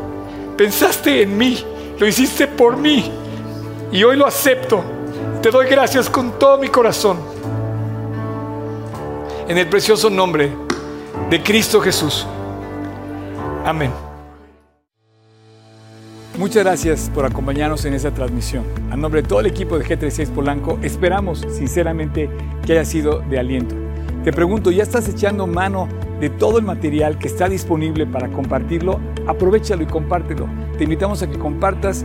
Pensaste 0.59 1.23
en 1.23 1.39
mí, 1.39 1.65
lo 1.99 2.07
hiciste 2.07 2.47
por 2.47 2.77
mí. 2.77 3.11
Y 3.95 4.03
hoy 4.03 4.17
lo 4.17 4.27
acepto. 4.27 4.83
Te 5.41 5.53
doy 5.53 5.69
gracias 5.69 6.11
con 6.11 6.37
todo 6.37 6.59
mi 6.59 6.67
corazón. 6.67 7.17
En 9.47 9.57
el 9.57 9.69
precioso 9.69 10.11
nombre 10.11 10.51
de 11.31 11.41
Cristo 11.41 11.81
Jesús. 11.81 12.27
Amén. 13.65 13.93
Muchas 16.37 16.65
gracias 16.65 17.09
por 17.15 17.25
acompañarnos 17.25 17.85
en 17.85 17.95
esta 17.95 18.11
transmisión. 18.11 18.65
A 18.91 18.97
nombre 18.97 19.23
de 19.23 19.29
todo 19.29 19.39
el 19.39 19.47
equipo 19.47 19.79
de 19.79 19.85
G36 19.85 20.29
Polanco, 20.31 20.77
esperamos 20.83 21.47
sinceramente 21.57 22.29
que 22.67 22.73
haya 22.73 22.85
sido 22.85 23.21
de 23.21 23.39
aliento. 23.39 23.77
Te 24.25 24.33
pregunto, 24.33 24.73
¿ya 24.73 24.83
estás 24.83 25.09
echando 25.09 25.47
mano 25.47 25.89
de 26.19 26.31
todo 26.31 26.59
el 26.59 26.65
material 26.65 27.17
que 27.17 27.29
está 27.29 27.49
disponible 27.49 28.07
para 28.07 28.29
compartirlo? 28.29 28.99
Aprovechalo 29.29 29.85
y 29.85 29.87
compártelo. 29.87 30.49
Te 30.79 30.83
invitamos 30.83 31.23
a 31.23 31.31
que 31.31 31.39
compartas 31.39 32.05